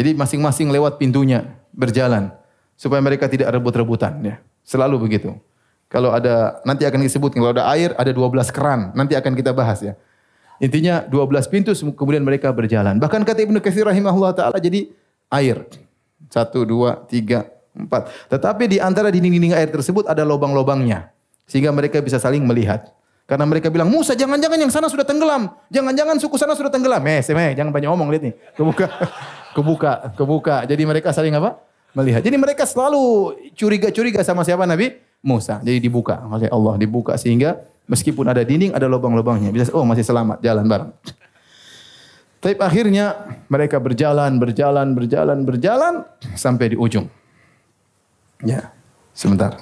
[0.00, 1.44] Jadi masing-masing lewat pintunya
[1.76, 2.32] berjalan
[2.72, 4.36] supaya mereka tidak rebut-rebutan ya.
[4.64, 5.36] Selalu begitu.
[5.92, 9.84] Kalau ada nanti akan disebut kalau ada air ada 12 keran, nanti akan kita bahas
[9.84, 9.92] ya.
[10.56, 12.96] Intinya 12 pintu kemudian mereka berjalan.
[12.96, 14.88] Bahkan kata Ibnu Katsir rahimahullah taala jadi
[15.28, 15.68] air.
[16.32, 17.44] Satu, dua, tiga,
[17.76, 18.08] empat.
[18.32, 21.12] Tetapi di antara dinding-dinding air tersebut ada lubang-lubangnya.
[21.44, 22.88] Sehingga mereka bisa saling melihat.
[23.26, 25.54] Karena mereka bilang, Musa jangan-jangan yang sana sudah tenggelam.
[25.70, 26.98] Jangan-jangan suku sana sudah tenggelam.
[27.06, 28.34] Eh, semeh, jangan banyak omong, lihat nih.
[28.58, 28.90] Kebuka,
[29.54, 30.56] kebuka, kebuka.
[30.66, 31.58] Jadi mereka saling apa?
[31.96, 32.22] Melihat.
[32.22, 34.94] Jadi mereka selalu curiga-curiga sama siapa Nabi?
[35.20, 35.60] Musa.
[35.60, 39.52] Jadi dibuka oleh Allah, dibuka sehingga meskipun ada dinding ada lubang-lubangnya.
[39.52, 40.90] Bisa oh masih selamat jalan bareng.
[42.40, 45.94] Tapi akhirnya mereka berjalan, berjalan, berjalan, berjalan
[46.32, 47.04] sampai di ujung.
[48.40, 48.72] Ya,
[49.12, 49.60] sebentar.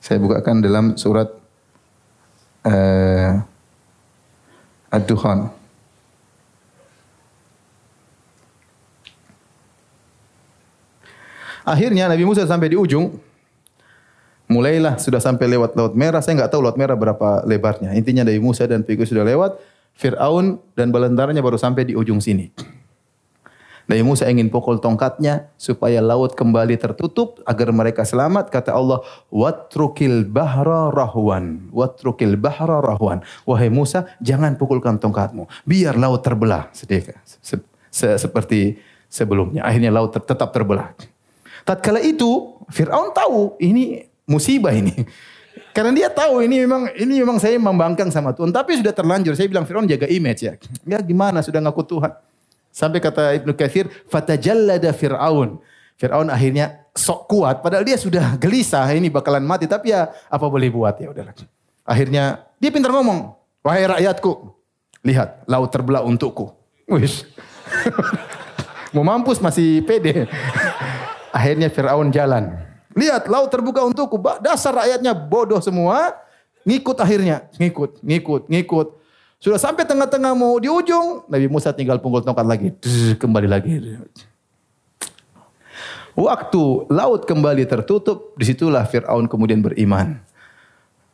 [0.00, 1.28] Saya bukakan dalam surat
[2.64, 3.32] uh,
[4.88, 5.52] Ad-Dukhan.
[11.62, 13.18] Akhirnya Nabi Musa sampai di ujung,
[14.50, 16.20] mulailah sudah sampai lewat Laut Merah.
[16.20, 17.94] Saya nggak tahu Laut Merah berapa lebarnya.
[17.94, 19.56] Intinya dari Musa dan pengikut sudah lewat.
[19.92, 22.48] Fir'aun dan balentaranya baru sampai di ujung sini.
[23.90, 28.48] Nabi Musa ingin pukul tongkatnya supaya laut kembali tertutup agar mereka selamat.
[28.48, 33.26] Kata Allah, "Watrukil bahra rahwan." Watrukil bahra rahwan.
[33.42, 35.50] Wahai Musa, jangan pukulkan tongkatmu.
[35.66, 37.58] Biar laut terbelah sedikit se
[37.90, 38.78] se seperti
[39.10, 39.66] sebelumnya.
[39.66, 40.94] Akhirnya laut ter tetap terbelah.
[41.62, 44.92] Tatkala itu Firaun tahu ini musibah ini.
[45.76, 49.32] Karena dia tahu ini memang ini memang saya membangkang sama Tuhan, tapi sudah terlanjur.
[49.32, 50.52] Saya bilang Firaun jaga image ya.
[50.84, 52.12] Ya gimana sudah ngaku Tuhan.
[52.72, 55.60] Sampai kata Ibnu Katsir, fatajallada Firaun.
[55.96, 60.68] Firaun akhirnya sok kuat padahal dia sudah gelisah ini bakalan mati tapi ya apa boleh
[60.72, 61.36] buat ya udahlah.
[61.84, 63.32] Akhirnya dia pintar ngomong,
[63.64, 64.32] "Wahai rakyatku,
[65.04, 66.52] lihat laut terbelah untukku."
[66.88, 67.24] Wis.
[68.94, 70.28] Mau mampus masih pede.
[71.32, 72.60] Akhirnya Firaun jalan.
[72.92, 74.20] Lihat, laut terbuka untukku.
[74.44, 76.12] Dasar rakyatnya bodoh semua.
[76.68, 77.48] Ngikut akhirnya.
[77.56, 78.88] Ngikut, ngikut, ngikut.
[79.42, 81.26] Sudah sampai tengah-tengah mau di ujung.
[81.26, 82.68] Nabi Musa tinggal punggul tongkat lagi.
[83.18, 83.72] kembali lagi.
[86.12, 86.62] Waktu
[86.92, 90.20] laut kembali tertutup, di situlah Fir'aun kemudian beriman.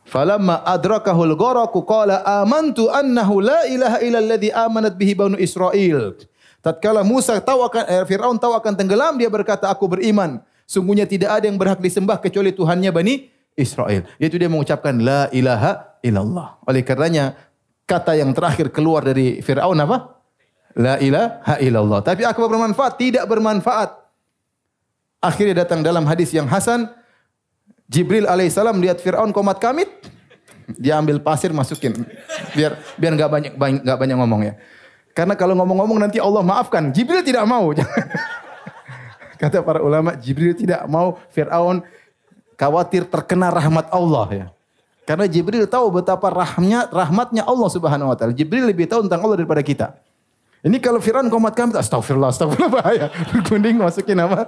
[0.03, 6.19] Falamma adrakahul gharaku qala amantu annahu la ilaha illa alladhi amanat bihi banu Israel.
[6.59, 11.41] Tatkala Musa tahu akan eh, Firaun tahu akan tenggelam dia berkata aku beriman Sungguhnya tidak
[11.41, 13.25] ada yang berhak disembah kecuali Tuhannya Bani
[13.57, 14.05] Israel.
[14.21, 16.61] Yaitu dia mengucapkan la ilaha illallah.
[16.69, 17.33] Oleh karenanya
[17.89, 20.21] kata yang terakhir keluar dari Fir'aun apa?
[20.77, 22.05] La ilaha illallah.
[22.05, 23.01] Tapi apa bermanfaat?
[23.01, 23.97] Tidak bermanfaat.
[25.25, 26.85] Akhirnya datang dalam hadis yang hasan,
[27.89, 29.89] Jibril alaihissalam lihat Fir'aun komat kamit,
[30.77, 32.05] dia ambil pasir masukin
[32.53, 34.53] biar biar nggak banyak nggak banyak ngomong ya.
[35.19, 36.95] Karena kalau ngomong-ngomong nanti Allah maafkan.
[36.95, 37.75] Jibril tidak mau.
[39.43, 41.83] Kata para ulama, Jibril tidak mau Fir'aun
[42.55, 44.47] khawatir terkena rahmat Allah ya.
[45.03, 48.31] Karena Jibril tahu betapa rahmatnya, rahmatnya Allah subhanahu wa ta'ala.
[48.31, 49.99] Jibril lebih tahu tentang Allah daripada kita.
[50.63, 53.11] Ini kalau Fir'aun komat kami, astagfirullah, astagfirullah bahaya.
[53.35, 54.47] Bergunding masukin apa?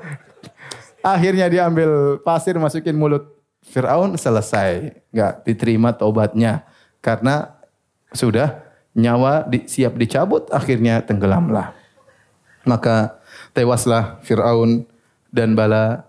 [1.03, 3.27] Akhirnya diambil pasir masukin mulut
[3.67, 5.03] Fir'aun selesai.
[5.11, 6.63] Enggak diterima taubatnya.
[7.03, 7.59] Karena
[8.15, 11.73] sudah nyawa di, siap dicabut akhirnya tenggelamlah.
[12.67, 13.17] Maka
[13.55, 14.85] tewaslah Fir'aun
[15.31, 16.05] dan bala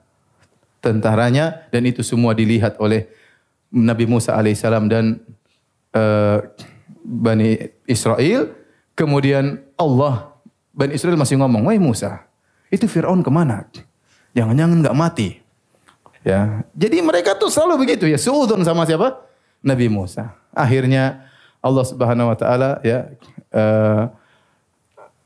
[0.83, 3.07] tentaranya dan itu semua dilihat oleh
[3.73, 5.23] Nabi Musa alaihissalam dan
[5.97, 6.45] uh,
[7.03, 7.57] Bani
[7.89, 8.53] Israel.
[8.93, 10.37] Kemudian Allah,
[10.77, 12.29] Bani Israel masih ngomong, Wahai Musa,
[12.69, 13.65] itu Fir'aun ke mana?
[14.37, 15.29] Jangan-jangan nggak mati.
[16.23, 19.25] Ya, jadi mereka tuh selalu begitu ya, suudun sama siapa?
[19.65, 20.37] Nabi Musa.
[20.53, 21.32] Akhirnya
[21.63, 23.07] Allah Subhanahu Wa Taala ya
[23.55, 24.11] uh,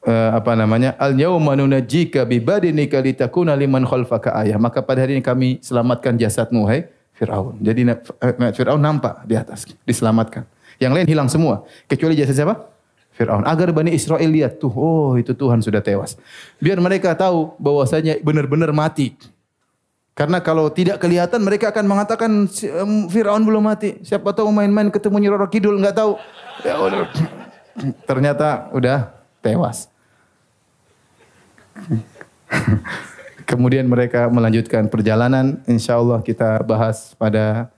[0.05, 0.93] uh, apa namanya?
[1.01, 4.61] Al yauma nunajjika bi badinika litakuna liman khalfaka ayah.
[4.61, 7.57] Maka pada hari ini kami selamatkan jasadmu hai Firaun.
[7.65, 10.45] Jadi uh, Firaun nampak di atas, diselamatkan.
[10.77, 12.69] Yang lain hilang semua, kecuali jasad siapa?
[13.17, 13.49] Firaun.
[13.49, 16.21] Agar Bani Israel lihat tuh, oh itu Tuhan sudah tewas.
[16.61, 19.17] Biar mereka tahu bahwasanya benar-benar mati.
[20.17, 22.49] Karena kalau tidak kelihatan mereka akan mengatakan
[23.13, 24.01] Firaun belum mati.
[24.01, 26.17] Siapa tahu main-main ketemu Nyi Roro Kidul nggak tahu.
[26.65, 26.81] Ya.
[28.09, 29.13] Ternyata udah
[29.45, 29.93] tewas.
[33.51, 35.61] Kemudian mereka melanjutkan perjalanan.
[35.69, 37.69] Insya Allah kita bahas pada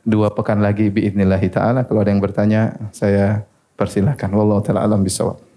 [0.00, 1.84] dua pekan lagi biidnillahi ta'ala.
[1.84, 3.44] Kalau ada yang bertanya, saya
[3.76, 4.32] persilahkan.
[4.32, 5.49] Wallahu ta'ala alam bisawab.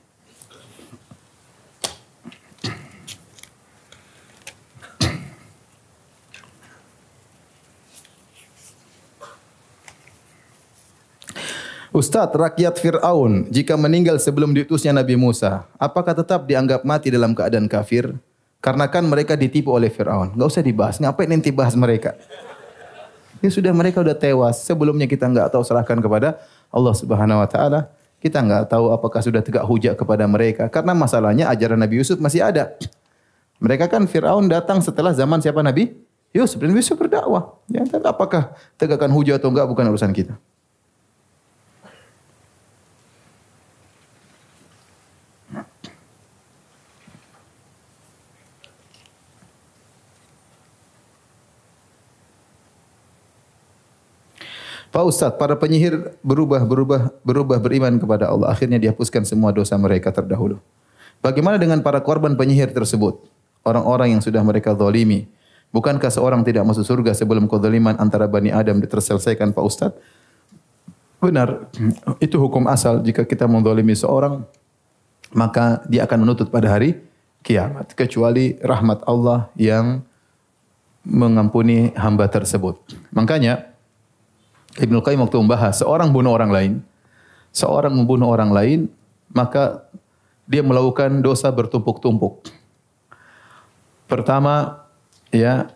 [11.94, 17.70] Ustadz, rakyat Fir'aun jika meninggal sebelum diutusnya Nabi Musa, apakah tetap dianggap mati dalam keadaan
[17.70, 18.18] kafir?
[18.58, 20.34] Karena kan mereka ditipu oleh Fir'aun.
[20.34, 22.18] Gak usah dibahas, ngapain nanti bahas mereka?
[23.46, 24.66] Ya sudah mereka sudah tewas.
[24.66, 26.42] Sebelumnya kita nggak tahu serahkan kepada
[26.74, 27.80] Allah Subhanahu Wa Taala.
[28.18, 30.74] Kita nggak tahu apakah sudah tegak hujah kepada mereka.
[30.74, 32.74] Karena masalahnya ajaran Nabi Yusuf masih ada.
[33.62, 35.94] Mereka kan Fir'aun datang setelah zaman siapa Nabi?
[36.34, 36.58] Yusuf.
[36.58, 37.62] Dan Yusuf berdakwah.
[37.70, 40.34] Ya, apakah tegakkan hujah atau enggak bukan urusan kita.
[54.94, 58.54] Pak Ustaz, para penyihir berubah berubah berubah beriman kepada Allah.
[58.54, 60.62] Akhirnya dihapuskan semua dosa mereka terdahulu.
[61.18, 63.18] Bagaimana dengan para korban penyihir tersebut?
[63.66, 65.26] Orang-orang yang sudah mereka zalimi.
[65.74, 69.98] Bukankah seorang tidak masuk surga sebelum kezaliman antara Bani Adam terselesaikan Pak Ustaz?
[71.18, 71.66] Benar,
[72.30, 73.02] itu hukum asal.
[73.02, 74.46] Jika kita menzalimi seorang,
[75.34, 77.02] maka dia akan menuntut pada hari
[77.42, 77.98] kiamat.
[77.98, 80.06] Kecuali rahmat Allah yang
[81.02, 82.78] mengampuni hamba tersebut.
[83.10, 83.73] Makanya,
[84.74, 86.72] Ibnu Qayyim waktu membahas seorang bunuh orang lain,
[87.54, 88.80] seorang membunuh orang lain,
[89.30, 89.86] maka
[90.50, 92.50] dia melakukan dosa bertumpuk-tumpuk.
[94.10, 94.84] Pertama,
[95.30, 95.70] ya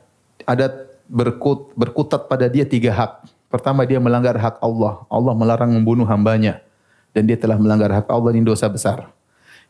[0.44, 3.30] ada berkut, berkutat pada dia tiga hak.
[3.48, 5.06] Pertama dia melanggar hak Allah.
[5.08, 6.60] Allah melarang membunuh hambanya.
[7.16, 9.10] Dan dia telah melanggar hak Allah ini dosa besar.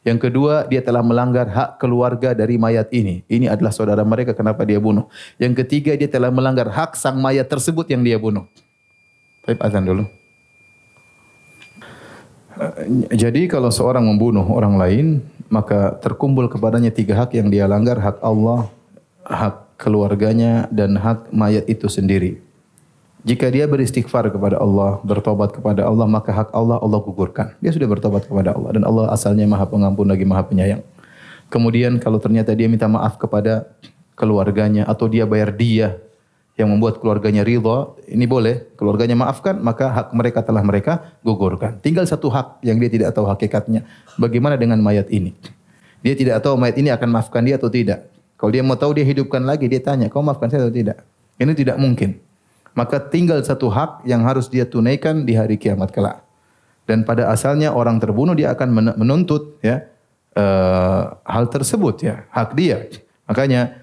[0.03, 3.27] Yang kedua, dia telah melanggar hak keluarga dari mayat ini.
[3.27, 5.07] Ini adalah saudara mereka, kenapa dia bunuh.
[5.35, 8.47] Yang ketiga, dia telah melanggar hak sang mayat tersebut yang dia bunuh.
[9.47, 10.03] Baik, azan dulu.
[12.59, 15.07] Eh, jadi kalau seorang membunuh orang lain,
[15.47, 18.67] maka terkumpul kepadanya tiga hak yang dia langgar, hak Allah,
[19.23, 22.43] hak keluarganya, dan hak mayat itu sendiri.
[23.23, 27.55] Jika dia beristighfar kepada Allah, bertobat kepada Allah, maka hak Allah Allah gugurkan.
[27.63, 30.83] Dia sudah bertobat kepada Allah dan Allah asalnya Maha Pengampun lagi Maha Penyayang.
[31.47, 33.67] Kemudian kalau ternyata dia minta maaf kepada
[34.19, 35.95] keluarganya atau dia bayar dia
[36.57, 41.77] yang membuat keluarganya ridha, ini boleh, keluarganya maafkan, maka hak mereka telah mereka gugurkan.
[41.77, 43.85] Tinggal satu hak yang dia tidak tahu hakikatnya.
[44.17, 45.37] Bagaimana dengan mayat ini?
[46.01, 48.09] Dia tidak tahu mayat ini akan maafkan dia atau tidak.
[48.41, 51.05] Kalau dia mau tahu dia hidupkan lagi, dia tanya, kau maafkan saya atau tidak?
[51.37, 52.17] Ini tidak mungkin.
[52.73, 56.25] Maka tinggal satu hak yang harus dia tunaikan di hari kiamat kelak.
[56.89, 59.85] Dan pada asalnya orang terbunuh dia akan menuntut ya
[60.37, 62.85] uh, hal tersebut ya, hak dia.
[63.29, 63.81] Makanya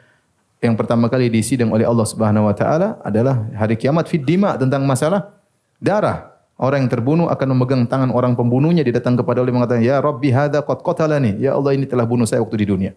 [0.64, 4.08] yang pertama kali disidang oleh Allah Subhanahu wa taala adalah hari kiamat.
[4.08, 5.36] Fid dima tentang masalah
[5.76, 6.32] darah.
[6.56, 8.80] Orang yang terbunuh akan memegang tangan orang pembunuhnya.
[8.80, 11.36] Dia datang kepada Allah mengatakan ya Rabbi hadza qad qatalani.
[11.36, 12.92] Ya Allah ini telah bunuh saya waktu di dunia.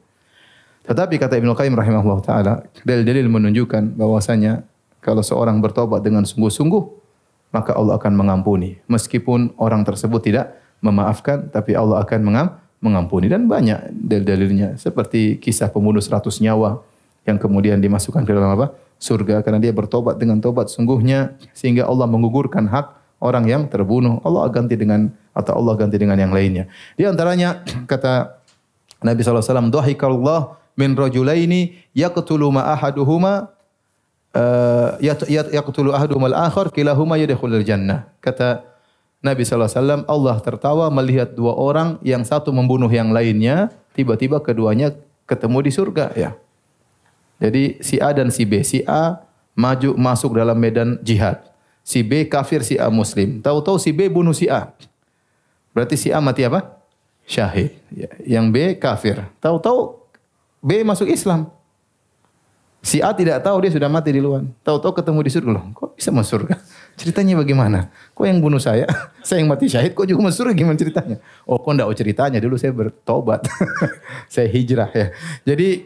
[0.88, 2.54] Tetapi kata Ibnu Qayyim rahimahullah taala
[2.88, 4.64] dalil-dalil menunjukkan bahwasanya
[5.04, 6.84] kalau seorang bertobat dengan sungguh-sungguh
[7.52, 8.80] maka Allah akan mengampuni.
[8.88, 12.24] Meskipun orang tersebut tidak memaafkan tapi Allah akan
[12.80, 13.28] mengampuni.
[13.28, 16.80] Dan banyak dalil-dalilnya seperti kisah pembunuh 100 nyawa
[17.28, 18.72] yang kemudian dimasukkan ke dalam apa?
[18.98, 24.24] Surga karena dia bertobat dengan tobat sungguhnya sehingga Allah menggugurkan hak orang yang terbunuh.
[24.24, 26.66] Allah ganti dengan atau Allah ganti dengan yang lainnya.
[26.96, 27.62] Di antaranya
[27.92, 28.42] kata
[29.04, 33.54] Nabi SAW, Dahikallah min rajulaini yaqtulu ma ahaduhuma
[34.34, 34.98] uh,
[35.30, 38.10] yaqtulu ahaduhuma al-akhar kilahuma yadkhulul jannah.
[38.24, 38.66] Kata
[39.22, 44.94] Nabi SAW, Allah tertawa melihat dua orang yang satu membunuh yang lainnya, tiba-tiba keduanya
[45.30, 46.06] ketemu di surga.
[46.18, 46.32] Ya.
[47.38, 48.66] Jadi si A dan si B.
[48.66, 49.22] Si A
[49.58, 51.42] maju masuk dalam medan jihad.
[51.82, 53.40] Si B kafir, si A muslim.
[53.40, 54.74] Tahu-tahu si B bunuh si A.
[55.72, 56.78] Berarti si A mati apa?
[57.24, 57.78] Syahid.
[57.94, 59.24] Ya, yang B kafir.
[59.40, 59.98] Tahu-tahu
[60.62, 61.54] B masuk Islam.
[62.88, 64.48] Si A tidak tahu dia sudah mati di luar.
[64.64, 65.60] Tahu-tahu ketemu di surga.
[65.76, 66.56] Kok bisa masuk surga?
[67.00, 67.92] Ceritanya bagaimana?
[68.16, 68.88] Kok yang bunuh saya?
[69.28, 71.20] saya yang mati syahid, kok juga masuk gimana ceritanya?
[71.44, 72.40] Oh, kok enggak oh ceritanya?
[72.40, 73.44] Dulu saya bertobat.
[74.34, 75.12] saya hijrah ya.
[75.44, 75.84] Jadi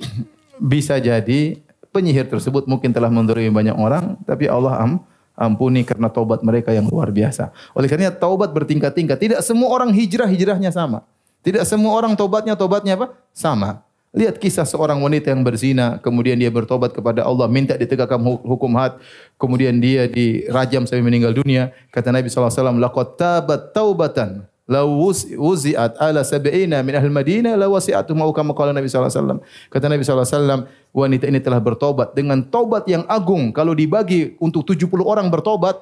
[0.61, 1.57] bisa jadi
[1.89, 5.01] penyihir tersebut mungkin telah mendorimi banyak orang, tapi Allah am,
[5.33, 7.49] ampuni karena taubat mereka yang luar biasa.
[7.73, 9.17] Oleh karena taubat bertingkat-tingkat.
[9.17, 11.01] Tidak semua orang hijrah hijrahnya sama.
[11.41, 13.17] Tidak semua orang taubatnya taubatnya apa?
[13.33, 13.81] Sama.
[14.11, 18.99] Lihat kisah seorang wanita yang berzina, kemudian dia bertobat kepada Allah, minta ditegakkan hukum had,
[19.39, 21.71] kemudian dia dirajam sampai meninggal dunia.
[21.95, 28.15] Kata Nabi SAW, Laqad tabat taubatan, la wuzi'at ala sab'ina min ahli Madinah, la wasi'atu
[28.15, 29.43] mau kama qala Nabi SAW.
[29.67, 30.63] Kata Nabi SAW,
[30.95, 33.51] wanita ini telah bertobat dengan tobat yang agung.
[33.51, 35.75] Kalau dibagi untuk 70 orang bertobat,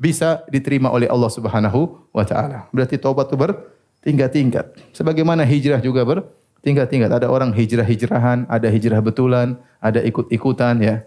[0.00, 2.64] bisa diterima oleh Allah Subhanahu wa taala.
[2.72, 4.96] Berarti tobat itu bertingkat-tingkat.
[4.96, 6.24] Sebagaimana hijrah juga ber
[6.64, 7.12] tingkat-tingkat.
[7.12, 11.04] Ada orang hijrah-hijrahan, ada hijrah betulan, ada ikut-ikutan ya.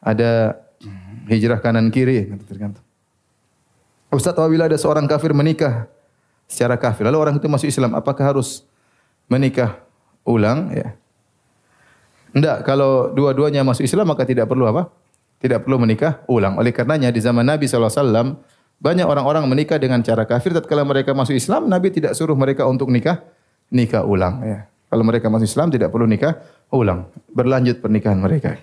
[0.00, 0.56] Ada
[1.28, 2.80] hijrah kanan kiri tergantung.
[4.08, 5.84] Ustaz apabila ada seorang kafir menikah
[6.50, 8.66] secara kafir, lalu orang itu masuk Islam, apakah harus
[9.30, 9.78] menikah
[10.26, 10.98] ulang ya?
[12.34, 14.90] Tidak, kalau dua-duanya masuk Islam maka tidak perlu apa?
[15.38, 16.58] Tidak perlu menikah ulang.
[16.58, 18.38] Oleh karenanya di zaman Nabi SAW
[18.80, 20.54] banyak orang-orang menikah dengan cara kafir.
[20.54, 23.22] Tatkala mereka masuk Islam, Nabi tidak suruh mereka untuk nikah
[23.72, 24.46] nikah ulang.
[24.46, 24.70] Ya.
[24.90, 26.38] Kalau mereka masuk Islam tidak perlu nikah
[26.70, 27.10] ulang.
[27.30, 28.58] Berlanjut pernikahan mereka.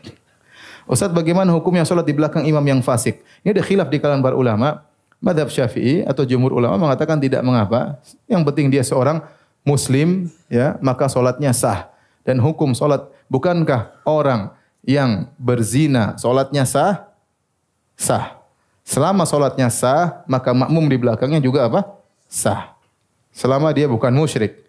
[0.88, 3.20] Ustaz bagaimana hukumnya sholat di belakang imam yang fasik?
[3.44, 4.87] Ini ada khilaf di kalangan para ulama.
[5.18, 7.98] Madhab syafi'i atau jumhur ulama mengatakan tidak mengapa.
[8.30, 9.26] Yang penting dia seorang
[9.66, 11.90] muslim, ya maka sholatnya sah.
[12.22, 14.54] Dan hukum sholat, bukankah orang
[14.86, 17.10] yang berzina sholatnya sah?
[17.98, 18.38] Sah.
[18.88, 21.84] Selama sholatnya sah, maka makmum di belakangnya juga apa?
[22.30, 22.78] Sah.
[23.34, 24.64] Selama dia bukan musyrik.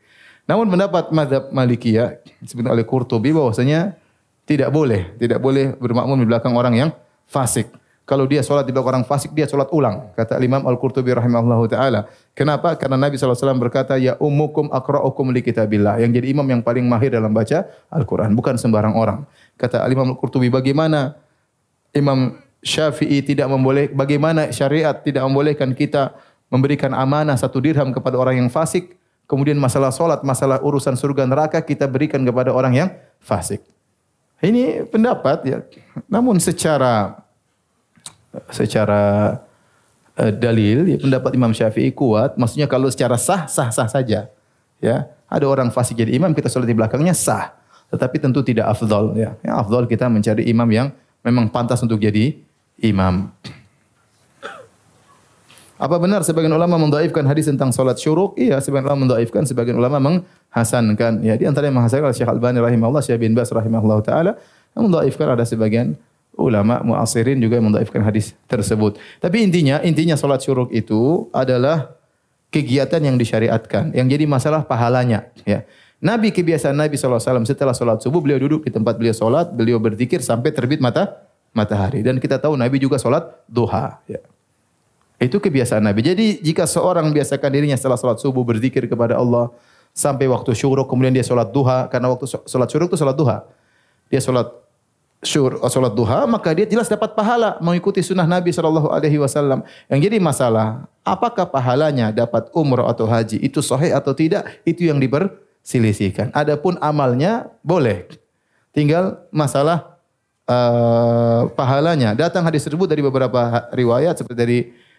[0.49, 4.01] Namun pendapat mazhab Malikiyah disebut oleh Qurtubi bahwasanya
[4.49, 6.91] tidak boleh, tidak boleh bermakmum di belakang orang yang
[7.29, 7.69] fasik.
[8.09, 10.09] Kalau dia sholat di belakang orang fasik, dia sholat ulang.
[10.17, 12.01] Kata Imam Al-Qurtubi rahimahullah ta'ala.
[12.33, 12.73] Kenapa?
[12.81, 16.01] Karena Nabi SAW berkata, Ya ummukum akra'ukum li kitabillah.
[16.01, 18.33] Yang jadi imam yang paling mahir dalam baca Al-Quran.
[18.33, 19.29] Bukan sembarang orang.
[19.61, 21.21] Kata Imam Al-Qurtubi, bagaimana
[21.93, 26.17] Imam Syafi'i tidak memboleh, bagaimana syariat tidak membolehkan kita
[26.49, 28.97] memberikan amanah satu dirham kepada orang yang fasik,
[29.29, 32.89] Kemudian masalah solat, masalah urusan surga neraka kita berikan kepada orang yang
[33.21, 33.61] fasik.
[34.41, 35.61] Ini pendapat ya.
[36.09, 37.13] Namun secara
[38.51, 39.37] secara
[40.19, 42.35] uh, dalil ya pendapat Imam Syafi'i kuat.
[42.39, 44.31] Maksudnya kalau secara sah sah sah saja.
[44.79, 47.59] Ya, ada orang fasik jadi imam kita sholat di belakangnya sah.
[47.91, 49.35] Tetapi tentu tidak afdol ya.
[49.43, 50.89] Yang afdol kita mencari imam yang
[51.27, 52.37] memang pantas untuk jadi
[52.79, 53.33] imam.
[55.79, 58.35] Apa benar sebagian ulama mendaifkan hadis tentang salat syuruk?
[58.35, 61.23] Iya, sebagian ulama mendaifkan, sebagian ulama menghasankan.
[61.23, 64.33] Ya, di antara yang menghasankan Syekh Albani rahimahullah, Syekh bin Bas rahimahullah taala,
[64.75, 65.95] yang mendaifkan ada sebagian
[66.39, 68.97] ulama muasirin juga mendaifkan hadis tersebut.
[69.19, 71.99] Tapi intinya, intinya salat syuruk itu adalah
[72.55, 73.93] kegiatan yang disyariatkan.
[73.93, 75.67] Yang jadi masalah pahalanya, ya.
[75.99, 80.23] Nabi kebiasaan Nabi SAW setelah sholat subuh beliau duduk di tempat beliau sholat, beliau berzikir
[80.23, 82.07] sampai terbit mata matahari.
[82.07, 83.99] Dan kita tahu Nabi juga sholat duha.
[84.07, 84.23] Ya.
[85.19, 86.07] Itu kebiasaan Nabi.
[86.07, 89.51] Jadi jika seorang biasakan dirinya setelah sholat subuh berzikir kepada Allah
[89.91, 93.43] sampai waktu syuruk, kemudian dia sholat duha, karena waktu sholat syuruk itu sholat duha.
[94.07, 94.55] Dia sholat
[95.19, 99.67] syur, sholat duha, maka dia jelas dapat pahala mengikuti sunnah Nabi Shallallahu Alaihi Wasallam.
[99.91, 104.47] Yang jadi masalah, apakah pahalanya dapat umroh atau haji itu sahih atau tidak?
[104.63, 106.31] Itu yang diperselisihkan.
[106.31, 108.07] Adapun amalnya boleh.
[108.71, 109.99] Tinggal masalah
[110.47, 112.15] uh, pahalanya.
[112.15, 114.59] Datang hadis tersebut dari beberapa riwayat seperti dari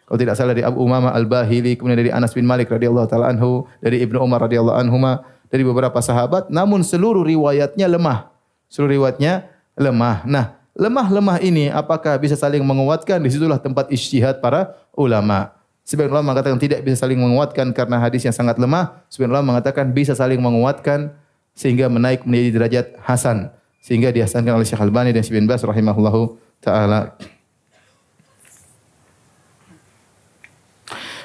[0.10, 3.70] kalau tidak salah dari Abu Umamah Al-Bahili, kemudian dari Anas bin Malik radhiyallahu taala anhu,
[3.78, 5.22] dari Ibnu Umar radhiyallahu anhuma,
[5.54, 8.34] dari beberapa sahabat, namun seluruh riwayatnya lemah.
[8.74, 9.46] Seluruh riwayatnya
[9.80, 10.28] lemah.
[10.28, 13.24] Nah, lemah-lemah ini apakah bisa saling menguatkan?
[13.24, 15.56] Di situlah tempat ijtihad para ulama.
[15.88, 19.02] Sebagian ulama mengatakan tidak bisa saling menguatkan karena hadis yang sangat lemah.
[19.08, 21.16] Sebagian ulama mengatakan bisa saling menguatkan
[21.56, 23.50] sehingga menaik menjadi derajat hasan.
[23.80, 27.16] Sehingga dihasankan oleh Syekh Albani dan Syekh bin Bas rahimahullahu taala.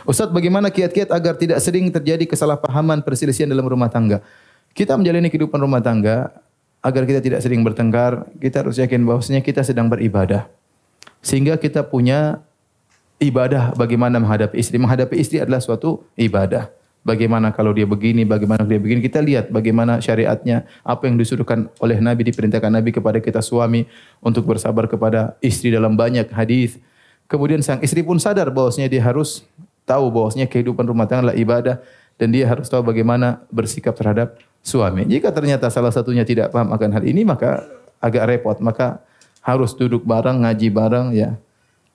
[0.05, 4.21] Ustaz, bagaimana kiat-kiat agar tidak sering terjadi kesalahpahaman perselisihan dalam rumah tangga?
[4.77, 6.44] Kita menjalani kehidupan rumah tangga
[6.85, 10.53] agar kita tidak sering bertengkar, kita harus yakin bahwasanya kita sedang beribadah.
[11.25, 12.45] Sehingga kita punya
[13.17, 14.77] ibadah bagaimana menghadapi istri.
[14.77, 16.69] Menghadapi istri adalah suatu ibadah.
[17.05, 19.01] Bagaimana kalau dia begini, bagaimana dia begini.
[19.01, 23.89] Kita lihat bagaimana syariatnya, apa yang disuruhkan oleh Nabi, diperintahkan Nabi kepada kita suami
[24.21, 26.77] untuk bersabar kepada istri dalam banyak hadis.
[27.29, 29.45] Kemudian sang istri pun sadar bahwasanya dia harus
[29.89, 31.77] tahu bahwasanya kehidupan rumah tangga adalah ibadah
[32.21, 35.05] dan dia harus tahu bagaimana bersikap terhadap suami.
[35.05, 37.69] Jika ternyata salah satunya tidak paham akan hal ini maka
[38.01, 39.05] agak repot, maka
[39.45, 41.37] harus duduk bareng, ngaji bareng ya.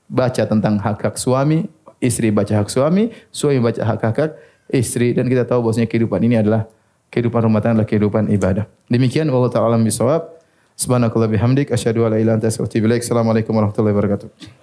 [0.09, 1.70] baca tentang hak-hak suami,
[2.01, 4.38] istri baca hak suami, suami baca hak-hak
[4.74, 6.65] istri dan kita tahu bahwasanya kehidupan ini adalah
[7.13, 8.65] kehidupan rumah tangga adalah kehidupan ibadah.
[8.89, 10.38] Demikian wallahu taala bisawab.
[10.80, 13.03] Subhanakallah bihamdik asyhadu an la ilaha illa anta wa atubu ilaik.
[13.03, 14.59] Assalamualaikum warahmatullahi wabarakatuh.